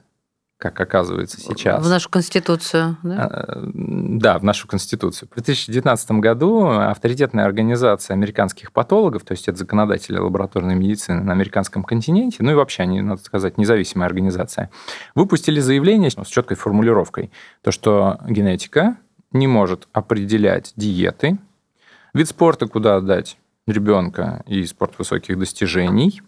как 0.57 0.79
оказывается 0.81 1.39
сейчас. 1.39 1.85
В 1.85 1.89
нашу 1.89 2.09
конституцию, 2.09 2.97
да? 3.03 3.25
А, 3.25 3.61
Да, 3.73 4.39
в 4.39 4.43
нашу 4.43 4.67
Конституцию. 4.67 5.29
В 5.29 5.35
2019 5.35 6.11
году 6.13 6.65
авторитетная 6.65 7.45
организация 7.45 8.15
американских 8.15 8.71
патологов, 8.71 9.23
то 9.23 9.33
есть 9.33 9.47
это 9.47 9.57
законодатели 9.57 10.17
лабораторной 10.17 10.73
медицины 10.73 11.21
на 11.21 11.33
американском 11.33 11.83
континенте, 11.83 12.37
ну 12.39 12.51
и 12.51 12.55
вообще 12.55 12.83
они, 12.83 13.01
надо 13.01 13.21
сказать, 13.21 13.57
независимая 13.59 14.07
организация, 14.07 14.71
выпустили 15.13 15.59
заявление 15.59 16.09
с 16.09 16.27
четкой 16.27 16.57
формулировкой, 16.57 17.31
то, 17.61 17.71
что 17.71 18.17
генетика 18.27 18.97
не 19.31 19.45
может 19.45 19.87
определять 19.93 20.73
диеты, 20.75 21.37
вид 22.15 22.29
спорта, 22.29 22.67
куда 22.67 22.95
отдать 22.95 23.37
ребенка 23.67 24.43
и 24.47 24.65
спорт 24.65 24.97
высоких 24.97 25.37
достижений, 25.37 26.21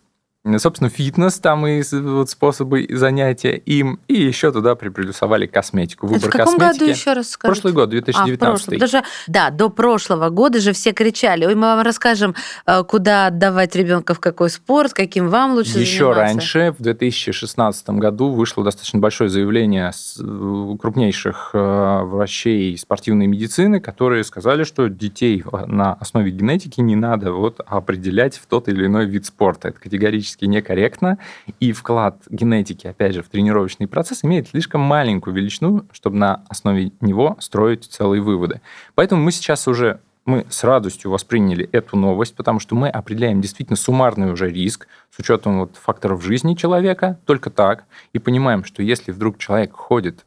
Собственно, 0.58 0.90
фитнес, 0.90 1.38
там 1.40 1.68
и 1.68 1.84
вот 1.92 2.30
способы 2.30 2.88
занятия 2.90 3.58
им, 3.58 4.00
и 4.08 4.14
еще 4.22 4.54
туда 4.54 4.76
приплюсовали 4.76 5.48
косметику. 5.48 6.08
Это 6.08 6.14
Выбор 6.16 6.30
в 6.30 6.32
каком 6.32 6.58
косметики. 6.58 6.80
году 6.80 6.92
еще 6.92 7.14
раз 7.14 7.30
скажите? 7.32 7.62
Прошлый 7.62 7.74
год, 7.74 7.84
А, 7.84 7.88
в 7.88 7.90
2019. 7.92 8.40
прошлом. 8.40 8.74
Потому 8.80 8.88
что, 8.88 9.04
да, 9.28 9.50
до 9.50 9.70
прошлого 9.70 10.30
года 10.30 10.62
же 10.62 10.72
все 10.72 10.94
кричали, 10.94 11.46
ой, 11.46 11.56
мы 11.56 11.64
вам 11.64 11.82
расскажем, 11.82 12.36
э, 12.66 12.84
куда 12.86 13.28
отдавать 13.28 13.76
ребенка, 13.76 14.14
в 14.14 14.22
какой 14.22 14.50
спорт, 14.50 14.94
каким 14.94 15.28
вам 15.28 15.56
лучше 15.56 15.78
Еще 15.78 16.06
заниматься. 16.06 16.22
раньше, 16.22 16.76
в 16.80 16.82
2016 16.82 17.90
году, 18.00 18.32
вышло 18.32 18.64
достаточно 18.64 19.00
большое 19.00 19.30
заявление 19.30 19.92
э, 19.92 20.76
крупнейших 20.80 21.50
э, 21.54 22.00
врачей 22.04 22.78
спортивной 22.78 23.28
медицины, 23.28 23.82
которые 23.82 24.24
сказали, 24.24 24.64
что 24.64 24.88
детей 24.88 25.44
на 25.68 25.96
основе 25.96 26.32
генетики 26.32 26.80
не 26.80 26.96
надо 26.96 27.34
вот 27.34 27.60
определять 27.66 28.38
в 28.38 28.46
тот 28.48 28.70
или 28.70 28.86
иной 28.86 29.06
вид 29.06 29.26
спорта. 29.26 29.68
Это 29.68 29.80
категорически 29.82 30.29
некорректно, 30.42 31.18
и 31.60 31.72
вклад 31.72 32.22
генетики, 32.30 32.88
опять 32.88 33.14
же, 33.14 33.24
в 33.24 33.30
тренировочный 33.30 33.88
процесс 33.88 34.24
имеет 34.24 34.50
слишком 34.50 34.82
маленькую 34.82 35.36
величину, 35.36 35.86
чтобы 35.92 36.18
на 36.18 36.44
основе 36.50 36.92
него 37.02 37.38
строить 37.40 37.86
целые 37.86 38.22
выводы. 38.22 38.62
Поэтому 38.96 39.24
мы 39.24 39.32
сейчас 39.32 39.68
уже 39.68 40.00
мы 40.26 40.46
с 40.50 40.64
радостью 40.64 41.10
восприняли 41.10 41.68
эту 41.72 41.98
новость, 41.98 42.36
потому 42.36 42.60
что 42.60 42.76
мы 42.76 42.90
определяем 42.90 43.42
действительно 43.42 43.76
суммарный 43.76 44.32
уже 44.32 44.50
риск 44.50 44.88
с 45.10 45.20
учетом 45.20 45.60
вот 45.60 45.76
факторов 45.76 46.24
жизни 46.24 46.54
человека, 46.54 47.20
только 47.26 47.50
так, 47.50 47.86
и 48.14 48.20
понимаем, 48.20 48.64
что 48.64 48.84
если 48.84 49.12
вдруг 49.12 49.40
человек 49.40 49.74
ходит 49.74 50.26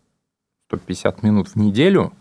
150 0.69 1.23
минут 1.23 1.49
в 1.49 1.57
неделю, 1.57 2.13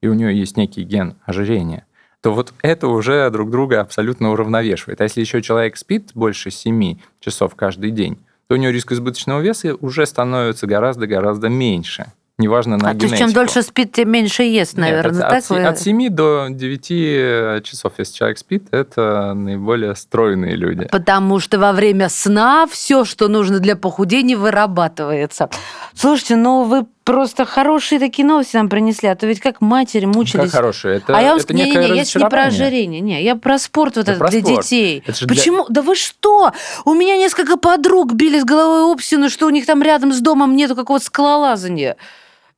и 0.00 0.08
у 0.08 0.14
него 0.14 0.30
есть 0.30 0.56
некий 0.56 0.82
ген 0.82 1.16
ожирения, 1.24 1.86
то 2.22 2.32
вот 2.32 2.52
это 2.62 2.88
уже 2.88 3.28
друг 3.30 3.50
друга 3.50 3.80
абсолютно 3.80 4.32
уравновешивает. 4.32 5.00
А 5.00 5.04
если 5.04 5.20
еще 5.20 5.42
человек 5.42 5.76
спит 5.76 6.10
больше 6.14 6.50
7 6.50 6.96
часов 7.20 7.54
каждый 7.54 7.90
день, 7.90 8.18
то 8.48 8.54
у 8.54 8.58
него 8.58 8.70
риск 8.72 8.92
избыточного 8.92 9.40
веса 9.40 9.74
уже 9.80 10.06
становится 10.06 10.66
гораздо-гораздо 10.66 11.48
меньше. 11.48 12.06
Неважно 12.38 12.76
на 12.76 12.90
А 12.90 12.92
то 12.92 12.96
есть 12.96 13.00
генетику. 13.06 13.18
чем 13.18 13.32
дольше 13.32 13.62
спит, 13.62 13.92
тем 13.92 14.10
меньше 14.10 14.42
ест, 14.42 14.76
Нет, 14.76 14.80
наверное. 14.90 15.22
от, 15.22 15.30
так 15.30 15.38
от 15.44 15.48
вы- 15.50 15.64
от 15.64 15.78
7 15.78 16.10
до 16.10 16.48
9 16.50 17.62
часов, 17.64 17.94
если 17.96 18.12
человек 18.14 18.36
спит, 18.38 18.64
это 18.72 19.32
наиболее 19.32 19.94
стройные 19.96 20.54
люди. 20.54 20.86
Потому 20.92 21.40
что 21.40 21.58
во 21.58 21.72
время 21.72 22.10
сна 22.10 22.66
все, 22.70 23.06
что 23.06 23.28
нужно 23.28 23.58
для 23.58 23.74
похудения, 23.74 24.36
вырабатывается. 24.36 25.48
Слушайте, 25.94 26.36
ну 26.36 26.64
вы 26.64 26.86
просто 27.06 27.44
хорошие 27.46 27.98
такие 28.00 28.26
новости 28.26 28.56
нам 28.56 28.68
принесли, 28.68 29.08
а 29.08 29.14
то 29.14 29.26
ведь 29.26 29.40
как 29.40 29.62
матери 29.62 30.04
мучились. 30.04 30.50
Как 30.50 30.60
хорошее. 30.60 30.96
Это, 30.98 31.16
а 31.16 31.22
я 31.22 31.30
вам 31.30 31.38
это 31.38 31.54
не, 31.54 31.62
не, 31.62 31.70
не, 31.70 31.96
я 31.96 32.02
не 32.02 32.28
про 32.28 32.42
ожирение, 32.46 33.00
не, 33.00 33.22
я 33.22 33.36
про 33.36 33.58
спорт 33.58 33.96
вот 33.96 34.06
Да 34.06 34.12
этот 34.14 34.28
для 34.30 34.40
спорт. 34.42 34.62
детей. 34.64 35.02
Это 35.06 35.16
же 35.18 35.26
для- 35.26 35.36
Почему? 35.36 35.64
Да 35.70 35.80
вы 35.82 35.94
что? 35.94 36.52
У 36.84 36.92
меня 36.92 37.16
несколько 37.16 37.56
подруг 37.56 38.12
били 38.12 38.40
с 38.40 38.44
головой 38.44 38.92
об 38.92 39.00
стену, 39.00 39.30
что 39.30 39.46
у 39.46 39.50
них 39.50 39.64
там 39.64 39.82
рядом 39.82 40.12
с 40.12 40.20
домом 40.20 40.56
нету 40.56 40.74
какого-то 40.76 41.04
скалолазания. 41.04 41.96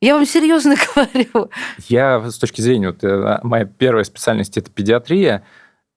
Я 0.01 0.15
вам 0.15 0.25
серьезно 0.27 0.77
говорю. 0.95 1.51
Я 1.89 2.29
с 2.31 2.39
точки 2.39 2.61
зрения, 2.63 2.89
вот, 2.89 3.05
э, 3.05 3.41
моя 3.43 3.67
первая 3.67 4.05
специальность 4.05 4.57
это 4.57 4.71
педиатрия, 4.71 5.45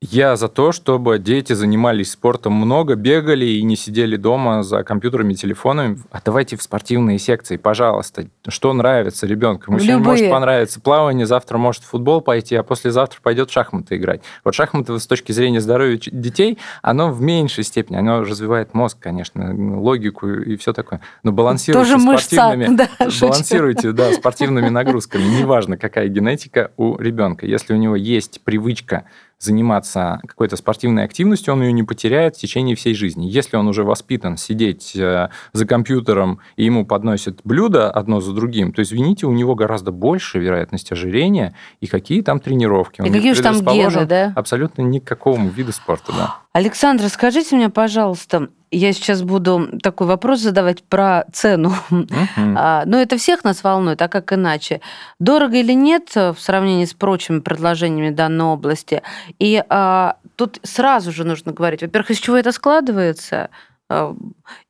я 0.02 0.36
за 0.36 0.48
то, 0.48 0.72
чтобы 0.72 1.20
дети 1.20 1.54
занимались 1.54 2.12
спортом 2.12 2.54
много, 2.54 2.96
бегали 2.96 3.46
и 3.46 3.62
не 3.62 3.76
сидели 3.76 4.18
дома 4.18 4.64
за 4.64 4.84
компьютерами, 4.84 5.34
телефонами. 5.34 6.00
Отдавайте 6.10 6.58
в 6.58 6.64
спортивные 6.64 7.20
секции, 7.20 7.58
пожалуйста. 7.58 8.26
Что 8.48 8.74
нравится 8.74 9.28
ребенку? 9.28 9.66
Ему 9.68 9.80
сегодня 9.80 10.00
может 10.00 10.30
понравиться 10.32 10.82
плавание, 10.82 11.28
завтра 11.28 11.60
может 11.60 11.84
в 11.84 11.88
футбол 11.90 12.22
пойти, 12.22 12.56
а 12.56 12.64
послезавтра 12.64 13.20
пойдет 13.22 13.52
в 13.52 13.54
шахматы 13.54 13.98
играть. 13.98 14.22
Вот 14.44 14.56
шахматы 14.56 14.98
с 14.98 15.06
точки 15.06 15.34
зрения 15.34 15.62
здоровья 15.62 16.00
детей, 16.12 16.58
оно 16.82 17.12
в 17.12 17.22
меньшей 17.22 17.64
степени, 17.64 17.98
оно 17.98 18.22
развивает 18.22 18.74
мозг, 18.74 18.98
конечно, 19.00 19.54
логику 19.80 20.28
и 20.28 20.58
все 20.58 20.74
такое. 20.74 21.02
Но 21.22 21.32
балансируйте 21.32 21.92
Тоже 21.92 22.04
мышца, 22.04 22.36
спортивными, 22.36 22.76
да, 23.00 23.06
шучу. 23.12 23.28
балансируйте, 23.28 23.92
да, 23.92 24.12
спортивными 24.14 24.70
нагрузками. 24.70 25.24
Неважно, 25.24 25.78
какая 25.78 26.08
генетика 26.08 26.72
у 26.76 26.98
ребенка. 26.98 27.46
Если 27.46 27.76
у 27.76 27.78
него 27.78 27.96
есть 27.96 28.42
привычка 28.42 29.06
заниматься 29.42 30.20
какой-то 30.28 30.56
спортивной 30.56 31.04
активностью, 31.04 31.54
он 31.54 31.64
ее 31.64 31.72
не 31.72 31.84
потеряет 31.84 32.36
в 32.36 32.40
течение 32.40 32.76
всей 32.76 32.94
жизни. 32.94 33.26
Если 33.26 33.58
он 33.58 33.68
уже 33.68 33.84
воспитан 33.84 34.38
сидеть 34.38 34.96
э, 34.96 35.30
за 35.54 35.66
компьютером 35.66 36.40
и 36.56 36.66
ему 36.66 36.86
подносят 36.86 37.40
блюда 37.44 37.90
одно 37.90 38.22
за 38.22 38.34
другим, 38.34 38.72
то 38.72 38.82
извините, 38.82 39.26
у 39.26 39.32
него 39.32 39.56
гораздо 39.56 39.92
больше 39.92 40.40
вероятность 40.40 40.92
ожирения 40.92 41.56
и 41.80 41.88
какие 41.88 42.22
там 42.22 42.40
тренировки. 42.40 43.02
Он 43.02 43.08
И 43.08 43.12
какие 43.12 43.32
уж 43.32 43.40
там 43.40 43.60
гены, 43.62 44.06
да? 44.06 44.34
Абсолютно 44.36 44.84
ни 44.84 45.00
к 45.00 45.04
какому 45.04 45.50
виду 45.50 45.72
спорта, 45.72 46.12
да. 46.12 46.36
Александра, 46.54 47.08
скажите 47.08 47.56
мне, 47.56 47.70
пожалуйста, 47.70 48.50
я 48.72 48.94
сейчас 48.94 49.22
буду 49.22 49.70
такой 49.84 50.08
вопрос 50.08 50.40
задавать 50.40 50.84
про 50.84 51.26
цену. 51.32 51.74
А, 52.56 52.84
Но 52.86 52.98
это 52.98 53.18
всех 53.18 53.44
нас 53.44 53.64
волнует, 53.64 54.02
а 54.02 54.08
как 54.08 54.34
иначе? 54.34 54.82
Дорого 55.20 55.58
или 55.58 55.74
нет 55.74 56.12
э, 56.16 56.32
в 56.34 56.40
сравнении 56.40 56.86
с 56.86 56.94
прочими 56.94 57.40
предложениями 57.40 58.10
данной 58.10 58.46
области? 58.46 59.02
И 59.40 59.64
а, 59.70 60.16
тут 60.36 60.60
сразу 60.64 61.12
же 61.12 61.24
нужно 61.24 61.52
говорить, 61.52 61.82
во-первых, 61.82 62.12
из 62.12 62.20
чего 62.20 62.38
это 62.38 62.52
складывается, 62.52 63.50
а, 63.90 64.16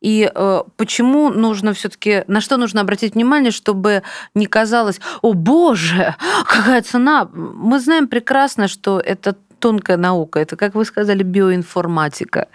и 0.02 0.32
э, 0.34 0.64
почему 0.78 1.30
нужно 1.30 1.74
все-таки, 1.74 2.24
на 2.28 2.42
что 2.42 2.58
нужно 2.58 2.82
обратить 2.82 3.14
внимание, 3.14 3.52
чтобы 3.52 4.04
не 4.34 4.48
казалось, 4.48 5.00
о 5.22 5.34
боже, 5.34 6.16
какая 6.48 6.82
цена. 6.82 7.30
Мы 7.34 7.80
знаем 7.80 8.08
прекрасно, 8.08 8.68
что 8.68 9.00
это 9.00 9.36
тонкая 9.60 9.98
наука, 9.98 10.40
это, 10.40 10.56
как 10.56 10.76
вы 10.76 10.86
сказали, 10.86 11.24
биоинформатика. 11.24 12.48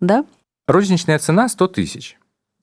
Да? 0.00 0.24
Розничная 0.68 1.18
цена 1.18 1.48
100 1.48 1.68
тысяч. 1.68 2.18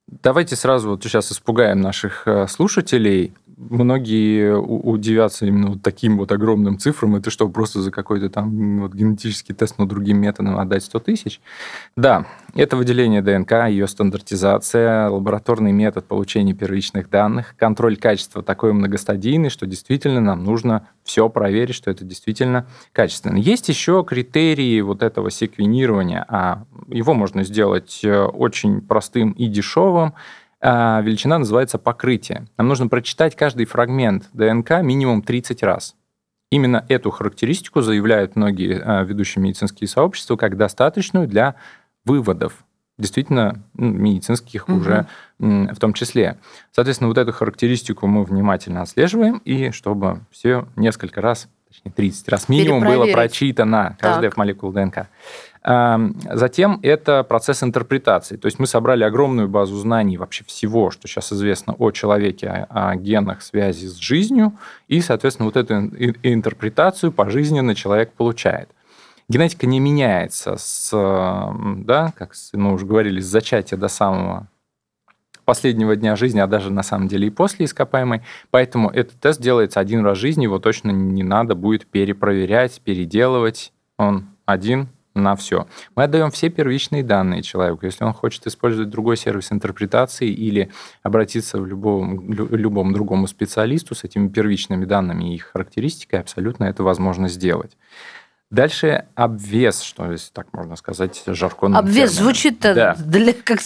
Давайте 0.07 0.55
сразу 0.55 0.91
вот 0.91 1.03
сейчас 1.03 1.31
испугаем 1.31 1.81
наших 1.81 2.27
э, 2.27 2.47
слушателей. 2.47 3.33
Многие 3.57 4.57
удивятся 4.57 5.45
именно 5.45 5.69
вот 5.71 5.81
таким 5.81 6.17
вот 6.17 6.31
огромным 6.31 6.77
цифрам. 6.77 7.15
Это 7.15 7.29
что, 7.29 7.47
просто 7.49 7.81
за 7.81 7.91
какой-то 7.91 8.29
там 8.29 8.81
вот 8.81 8.93
генетический 8.93 9.53
тест, 9.53 9.75
но 9.77 9.85
другим 9.85 10.17
методом 10.17 10.57
отдать 10.57 10.83
100 10.83 10.99
тысяч? 10.99 11.41
Да, 11.95 12.25
это 12.53 12.77
выделение 12.77 13.21
ДНК, 13.21 13.67
ее 13.69 13.87
стандартизация, 13.87 15.09
лабораторный 15.09 15.71
метод 15.71 16.05
получения 16.05 16.53
первичных 16.53 17.09
данных, 17.09 17.55
контроль 17.57 17.97
качества 17.97 18.43
такой 18.43 18.73
многостадийный, 18.73 19.49
что 19.49 19.65
действительно 19.65 20.21
нам 20.21 20.43
нужно 20.43 20.87
все 21.03 21.29
проверить, 21.29 21.75
что 21.75 21.91
это 21.91 22.03
действительно 22.03 22.67
качественно. 22.91 23.37
Есть 23.37 23.69
еще 23.69 24.03
критерии 24.05 24.81
вот 24.81 25.03
этого 25.03 25.29
секвенирования, 25.31 26.25
а 26.27 26.63
его 26.87 27.13
можно 27.13 27.43
сделать 27.43 28.01
э, 28.03 28.23
очень 28.23 28.81
простым 28.81 29.31
и 29.31 29.47
дешевым. 29.47 30.13
А, 30.67 30.99
величина 31.01 31.37
называется 31.37 31.77
покрытие. 31.77 32.47
Нам 32.57 32.67
нужно 32.67 32.87
прочитать 32.87 33.35
каждый 33.35 33.65
фрагмент 33.65 34.29
ДНК 34.33 34.81
минимум 34.81 35.21
30 35.21 35.61
раз. 35.61 35.95
Именно 36.49 36.83
эту 36.89 37.11
характеристику 37.11 37.81
заявляют 37.81 38.35
многие 38.35 38.81
а, 38.83 39.03
ведущие 39.03 39.43
медицинские 39.43 39.87
сообщества 39.87 40.37
как 40.37 40.57
достаточную 40.57 41.27
для 41.27 41.53
выводов, 42.03 42.65
действительно 42.97 43.61
ну, 43.75 43.91
медицинских 43.91 44.67
угу. 44.67 44.79
уже 44.79 45.07
в 45.37 45.75
том 45.75 45.93
числе. 45.93 46.39
Соответственно, 46.71 47.09
вот 47.09 47.19
эту 47.19 47.31
характеристику 47.31 48.07
мы 48.07 48.23
внимательно 48.23 48.81
отслеживаем, 48.81 49.37
и 49.45 49.69
чтобы 49.69 50.21
все 50.31 50.67
несколько 50.75 51.21
раз, 51.21 51.47
точнее 51.67 51.91
30 51.91 52.29
раз 52.29 52.49
минимум 52.49 52.83
было 52.83 53.05
прочитано 53.11 53.95
каждая 53.99 54.31
молекула 54.35 54.73
ДНК. 54.73 55.09
Затем 55.65 56.79
это 56.83 57.23
процесс 57.23 57.63
интерпретации. 57.63 58.37
То 58.37 58.45
есть 58.45 58.59
мы 58.59 58.67
собрали 58.67 59.03
огромную 59.03 59.47
базу 59.47 59.75
знаний 59.77 60.15
вообще 60.15 60.43
всего, 60.43 60.91
что 60.91 61.07
сейчас 61.07 61.33
известно 61.33 61.73
о 61.73 61.89
человеке, 61.89 62.67
о 62.69 62.95
генах, 62.95 63.41
связи 63.41 63.87
с 63.87 63.95
жизнью, 63.95 64.53
и, 64.87 65.01
соответственно, 65.01 65.47
вот 65.47 65.57
эту 65.57 65.73
интерпретацию 65.73 67.11
пожизненно 67.11 67.73
человек 67.73 68.11
получает. 68.13 68.69
Генетика 69.27 69.65
не 69.65 69.79
меняется 69.79 70.55
с, 70.55 70.91
да, 70.91 72.13
как 72.15 72.33
мы 72.53 72.73
уже 72.73 72.85
говорили, 72.85 73.19
с 73.19 73.25
зачатия 73.25 73.75
до 73.75 73.87
самого 73.87 74.47
последнего 75.45 75.95
дня 75.95 76.15
жизни, 76.15 76.39
а 76.39 76.45
даже 76.45 76.71
на 76.71 76.83
самом 76.83 77.07
деле 77.07 77.27
и 77.27 77.31
после 77.31 77.65
ископаемой. 77.65 78.21
Поэтому 78.51 78.91
этот 78.91 79.19
тест 79.19 79.41
делается 79.41 79.79
один 79.79 80.05
раз 80.05 80.19
в 80.19 80.21
жизни, 80.21 80.43
его 80.43 80.59
точно 80.59 80.91
не 80.91 81.23
надо 81.23 81.55
будет 81.55 81.87
перепроверять, 81.87 82.81
переделывать. 82.81 83.73
Он 83.97 84.27
один 84.45 84.89
на 85.15 85.35
все. 85.35 85.67
Мы 85.95 86.03
отдаем 86.03 86.29
все 86.29 86.49
первичные 86.49 87.03
данные 87.03 87.41
человеку. 87.41 87.85
Если 87.85 88.03
он 88.03 88.13
хочет 88.13 88.45
использовать 88.47 88.89
другой 88.89 89.17
сервис 89.17 89.51
интерпретации 89.51 90.29
или 90.29 90.71
обратиться 91.03 91.59
в 91.59 91.65
любом, 91.65 92.31
любому 92.31 92.93
другому 92.93 93.27
специалисту 93.27 93.95
с 93.95 94.03
этими 94.03 94.27
первичными 94.27 94.85
данными 94.85 95.31
и 95.31 95.35
их 95.35 95.51
характеристикой, 95.53 96.19
абсолютно 96.19 96.65
это 96.65 96.83
возможно 96.83 97.29
сделать. 97.29 97.77
Дальше 98.51 99.05
обвес, 99.15 99.81
что 99.81 100.11
если 100.11 100.31
так 100.31 100.53
можно 100.53 100.75
сказать, 100.75 101.23
жаркон. 101.25 101.75
Обвес 101.75 102.11
звучит 102.11 102.59
да. 102.59 102.95
для 102.95 103.33
как 103.33 103.59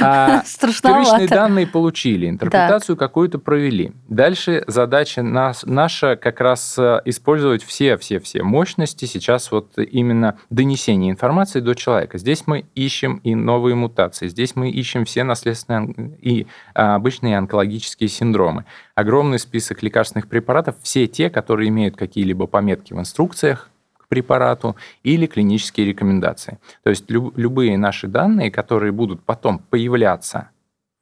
а, 0.00 0.42
страшновато. 0.46 1.10
Первичные 1.10 1.28
данные 1.28 1.66
получили, 1.66 2.28
интерпретацию 2.30 2.96
так. 2.96 3.08
какую-то 3.08 3.38
провели. 3.38 3.92
Дальше 4.08 4.64
задача 4.66 5.22
нас, 5.22 5.64
наша 5.66 6.16
как 6.16 6.40
раз 6.40 6.78
э, 6.78 7.02
использовать 7.04 7.62
все-все-все 7.62 8.42
мощности 8.42 9.04
сейчас 9.04 9.52
вот 9.52 9.76
именно 9.76 10.38
донесение 10.48 11.10
информации 11.10 11.60
до 11.60 11.74
человека. 11.74 12.16
Здесь 12.16 12.44
мы 12.46 12.64
ищем 12.74 13.20
и 13.24 13.34
новые 13.34 13.74
мутации, 13.74 14.28
здесь 14.28 14.56
мы 14.56 14.70
ищем 14.70 15.04
все 15.04 15.24
наследственные 15.24 16.16
и 16.22 16.46
а, 16.74 16.94
обычные 16.94 17.36
онкологические 17.36 18.08
синдромы. 18.08 18.64
Огромный 18.94 19.38
список 19.38 19.82
лекарственных 19.82 20.26
препаратов, 20.26 20.76
все 20.82 21.06
те, 21.06 21.28
которые 21.28 21.68
имеют 21.68 21.96
какие-либо 21.96 22.46
пометки 22.46 22.94
в 22.94 22.98
инструкциях, 22.98 23.68
препарату 24.12 24.76
или 25.02 25.24
клинические 25.24 25.86
рекомендации. 25.86 26.58
То 26.84 26.90
есть 26.90 27.10
люб, 27.10 27.32
любые 27.38 27.78
наши 27.78 28.08
данные, 28.08 28.50
которые 28.50 28.92
будут 28.92 29.22
потом 29.24 29.58
появляться 29.58 30.50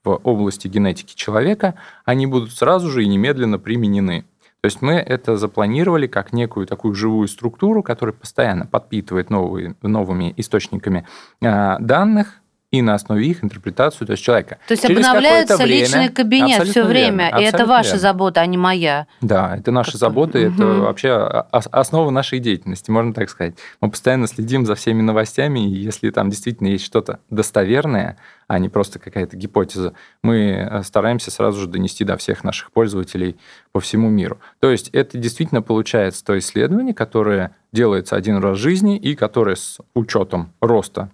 в 0.05 0.21
области 0.23 0.69
генетики 0.69 1.17
человека, 1.17 1.75
они 2.05 2.29
будут 2.29 2.53
сразу 2.53 2.89
же 2.89 3.03
и 3.03 3.09
немедленно 3.09 3.59
применены. 3.59 4.27
То 4.61 4.67
есть 4.67 4.81
мы 4.81 4.93
это 4.93 5.37
запланировали 5.37 6.07
как 6.07 6.33
некую 6.33 6.69
такую 6.69 6.95
живую 6.95 7.27
структуру, 7.27 7.83
которая 7.83 8.13
постоянно 8.13 8.67
подпитывает 8.67 9.29
новые, 9.29 9.75
новыми 9.83 10.33
источниками 10.37 11.05
э, 11.41 11.79
данных, 11.81 12.40
и 12.71 12.83
на 12.83 12.95
основе 12.95 13.27
их 13.27 13.43
интерпретацию, 13.43 14.07
то 14.07 14.13
есть 14.13 14.23
человека. 14.23 14.59
То 14.69 14.73
есть 14.73 14.87
Через 14.87 15.05
обновляется 15.05 15.57
время, 15.57 15.81
личный 15.81 16.09
кабинет 16.09 16.69
все 16.69 16.85
время, 16.85 17.27
верно, 17.27 17.41
и 17.41 17.45
это 17.45 17.67
ваша 17.67 17.91
верно. 17.91 18.01
забота, 18.01 18.41
а 18.41 18.47
не 18.47 18.57
моя. 18.57 19.07
Да, 19.21 19.57
это 19.57 19.73
наша 19.73 19.99
забота, 19.99 20.39
угу. 20.39 20.47
это 20.47 20.67
вообще 20.67 21.11
основа 21.51 22.11
нашей 22.11 22.39
деятельности, 22.39 22.91
можно 22.91 23.13
так 23.13 23.29
сказать. 23.29 23.55
Мы 23.81 23.91
постоянно 23.91 24.29
следим 24.29 24.67
за 24.67 24.77
всеми 24.77 25.03
новостями, 25.03 25.69
и 25.69 25.75
если 25.75 26.11
там 26.11 26.31
действительно 26.31 26.69
есть 26.69 26.85
что-то 26.85 27.19
достоверное, 27.29 28.17
а 28.47 28.59
не 28.59 28.69
просто 28.69 28.99
какая-то 28.99 29.37
гипотеза, 29.37 29.93
мы 30.23 30.69
э, 30.69 30.83
стараемся 30.83 31.31
сразу 31.31 31.61
же 31.61 31.67
донести 31.67 32.05
до 32.05 32.17
всех 32.17 32.45
наших 32.45 32.73
пользователей 32.73 33.37
по 33.73 33.81
всему 33.81 34.11
миру. 34.11 34.39
То 34.61 34.71
есть 34.71 34.89
это 34.91 35.19
действительно 35.19 35.63
получается 35.63 36.25
то 36.25 36.39
исследование, 36.39 36.95
которое 36.95 37.55
делается 37.73 38.17
один 38.17 38.39
раз 38.39 38.59
в 38.59 38.61
жизни 38.61 38.97
и 38.97 39.15
которое 39.15 39.57
с 39.57 39.79
учетом 39.95 40.53
роста 40.61 41.11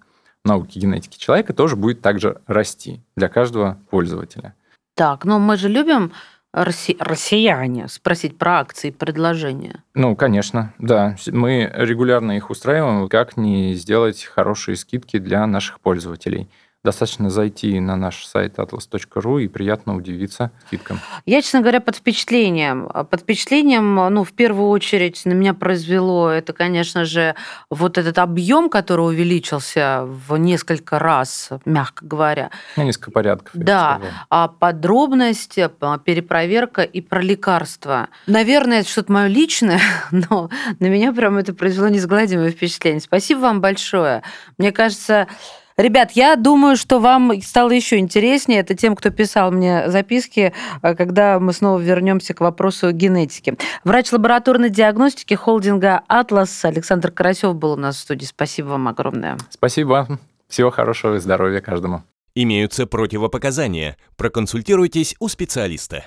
науки 0.47 0.79
генетики 0.79 1.19
человека 1.19 1.53
тоже 1.53 1.77
будет 1.77 2.01
также 2.01 2.41
расти 2.47 3.03
для 3.17 3.29
каждого 3.29 3.79
пользователя. 3.91 4.55
Так, 4.95 5.25
но 5.25 5.39
мы 5.39 5.57
же 5.57 5.69
любим 5.69 6.13
росси... 6.53 6.97
россияне 6.99 7.89
спросить 7.89 8.39
про 8.39 8.61
акции 8.61 8.89
и 8.89 8.93
предложения. 8.93 9.83
Ну, 9.95 10.17
конечно, 10.17 10.73
да. 10.79 11.17
Мы 11.27 11.71
регулярно 11.75 12.33
их 12.33 12.49
устраиваем. 12.51 13.09
Как 13.09 13.37
не 13.37 13.75
сделать 13.75 14.25
хорошие 14.25 14.77
скидки 14.77 15.19
для 15.19 15.47
наших 15.47 15.81
пользователей– 15.81 16.49
Достаточно 16.87 17.31
зайти 17.31 17.81
на 17.81 17.97
наш 17.97 18.25
сайт 18.25 18.61
atlas.ru 18.61 19.43
и 19.43 19.49
приятно 19.49 19.97
удивиться 19.97 20.53
скидкам. 20.69 21.01
Я, 21.25 21.43
честно 21.43 21.61
говоря, 21.61 21.81
под 21.81 21.97
впечатлением. 21.97 22.89
Под 23.11 23.23
впечатлением, 23.23 23.97
ну, 23.97 24.23
в 24.23 24.33
первую 24.33 24.69
очередь, 24.69 25.21
на 25.25 25.33
меня 25.33 25.53
произвело 25.53 26.31
это, 26.31 26.53
конечно 26.53 27.05
же, 27.05 27.35
вот 27.71 27.99
этот 27.99 28.19
объем, 28.19 28.71
который 28.71 29.01
увеличился 29.01 30.05
в 30.05 30.37
несколько 30.37 31.01
раз, 31.01 31.51
мягко 31.65 32.07
говоря. 32.07 32.53
На 32.77 32.85
несколько 32.85 33.11
порядков. 33.11 33.51
Да, 33.53 34.01
а 34.31 34.47
подробность, 34.47 35.57
перепроверка 35.57 36.83
и 36.83 37.01
про 37.01 37.21
лекарства. 37.21 38.11
Наверное, 38.29 38.83
это 38.83 38.89
что-то 38.89 39.11
мое 39.11 39.27
личное, 39.27 39.81
но 40.13 40.51
на 40.79 40.87
меня 40.87 41.13
прям 41.13 41.37
это 41.37 41.53
произвело 41.53 41.89
несгладимое 41.89 42.53
впечатление. 42.53 43.01
Спасибо 43.01 43.41
вам 43.41 43.61
большое. 43.61 44.23
Мне 44.57 44.71
кажется, 44.71 45.27
Ребят, 45.79 46.13
я 46.13 46.37
думаю, 46.37 46.77
что 46.77 47.01
вам 47.01 47.39
стало 47.43 47.71
еще 47.71 47.99
интереснее. 47.99 48.61
Это 48.61 48.75
тем, 48.75 48.97
кто 48.97 49.11
писал 49.11 49.51
мне 49.51 49.91
записки, 49.91 50.55
э, 50.81 50.95
когда 50.95 51.39
мы 51.39 51.53
снова 51.53 51.79
вернемся 51.79 52.33
к 52.33 52.41
вопросу 52.41 52.93
генетики. 52.93 53.59
Врач 53.85 54.11
лабораторной 54.11 54.71
диагностики 54.71 55.35
холдинга 55.35 56.01
«Атлас» 56.09 56.65
Александр 56.65 57.11
Карасев 57.11 57.55
был 57.55 57.73
у 57.73 57.77
нас 57.77 57.97
в 57.97 58.01
студии. 58.01 58.25
Спасибо 58.25 58.69
вам 58.69 58.89
огромное. 58.89 59.37
Спасибо 59.51 59.89
вам. 59.89 60.19
Всего 60.49 60.71
хорошего 60.71 61.17
и 61.17 61.19
здоровья 61.19 61.61
каждому. 61.61 62.05
Имеются 62.35 62.87
противопоказания. 62.87 63.99
Проконсультируйтесь 64.17 65.15
у 65.21 65.29
специалиста. 65.29 66.07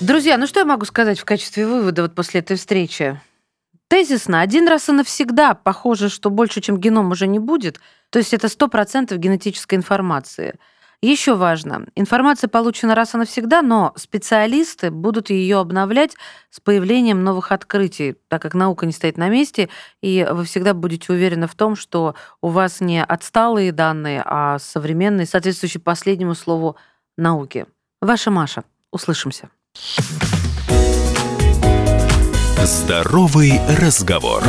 Друзья, 0.00 0.38
ну 0.38 0.46
что 0.46 0.60
я 0.60 0.66
могу 0.66 0.84
сказать 0.84 1.18
в 1.18 1.24
качестве 1.24 1.66
вывода 1.66 2.02
вот 2.02 2.14
после 2.14 2.38
этой 2.38 2.56
встречи? 2.56 3.20
Тезисно, 3.88 4.42
один 4.42 4.68
раз 4.68 4.88
и 4.90 4.92
навсегда, 4.92 5.54
похоже, 5.54 6.10
что 6.10 6.28
больше, 6.28 6.60
чем 6.60 6.78
геном 6.78 7.10
уже 7.10 7.26
не 7.26 7.38
будет. 7.38 7.80
То 8.10 8.18
есть 8.18 8.34
это 8.34 8.46
100% 8.46 9.16
генетической 9.16 9.76
информации. 9.76 10.54
Еще 11.00 11.36
важно, 11.36 11.86
информация 11.94 12.48
получена 12.48 12.96
раз 12.96 13.14
и 13.14 13.18
навсегда, 13.18 13.62
но 13.62 13.92
специалисты 13.94 14.90
будут 14.90 15.30
ее 15.30 15.58
обновлять 15.58 16.16
с 16.50 16.58
появлением 16.58 17.22
новых 17.22 17.52
открытий, 17.52 18.16
так 18.26 18.42
как 18.42 18.54
наука 18.54 18.84
не 18.84 18.92
стоит 18.92 19.16
на 19.16 19.28
месте, 19.28 19.68
и 20.02 20.26
вы 20.28 20.44
всегда 20.44 20.74
будете 20.74 21.12
уверены 21.12 21.46
в 21.46 21.54
том, 21.54 21.76
что 21.76 22.16
у 22.42 22.48
вас 22.48 22.80
не 22.80 23.02
отсталые 23.02 23.70
данные, 23.70 24.22
а 24.26 24.58
современные, 24.58 25.26
соответствующие 25.26 25.80
последнему 25.80 26.34
слову 26.34 26.76
науки. 27.16 27.66
Ваша 28.02 28.32
Маша. 28.32 28.64
Услышимся. 28.90 29.50
Здоровый 32.64 33.60
разговор. 33.80 34.42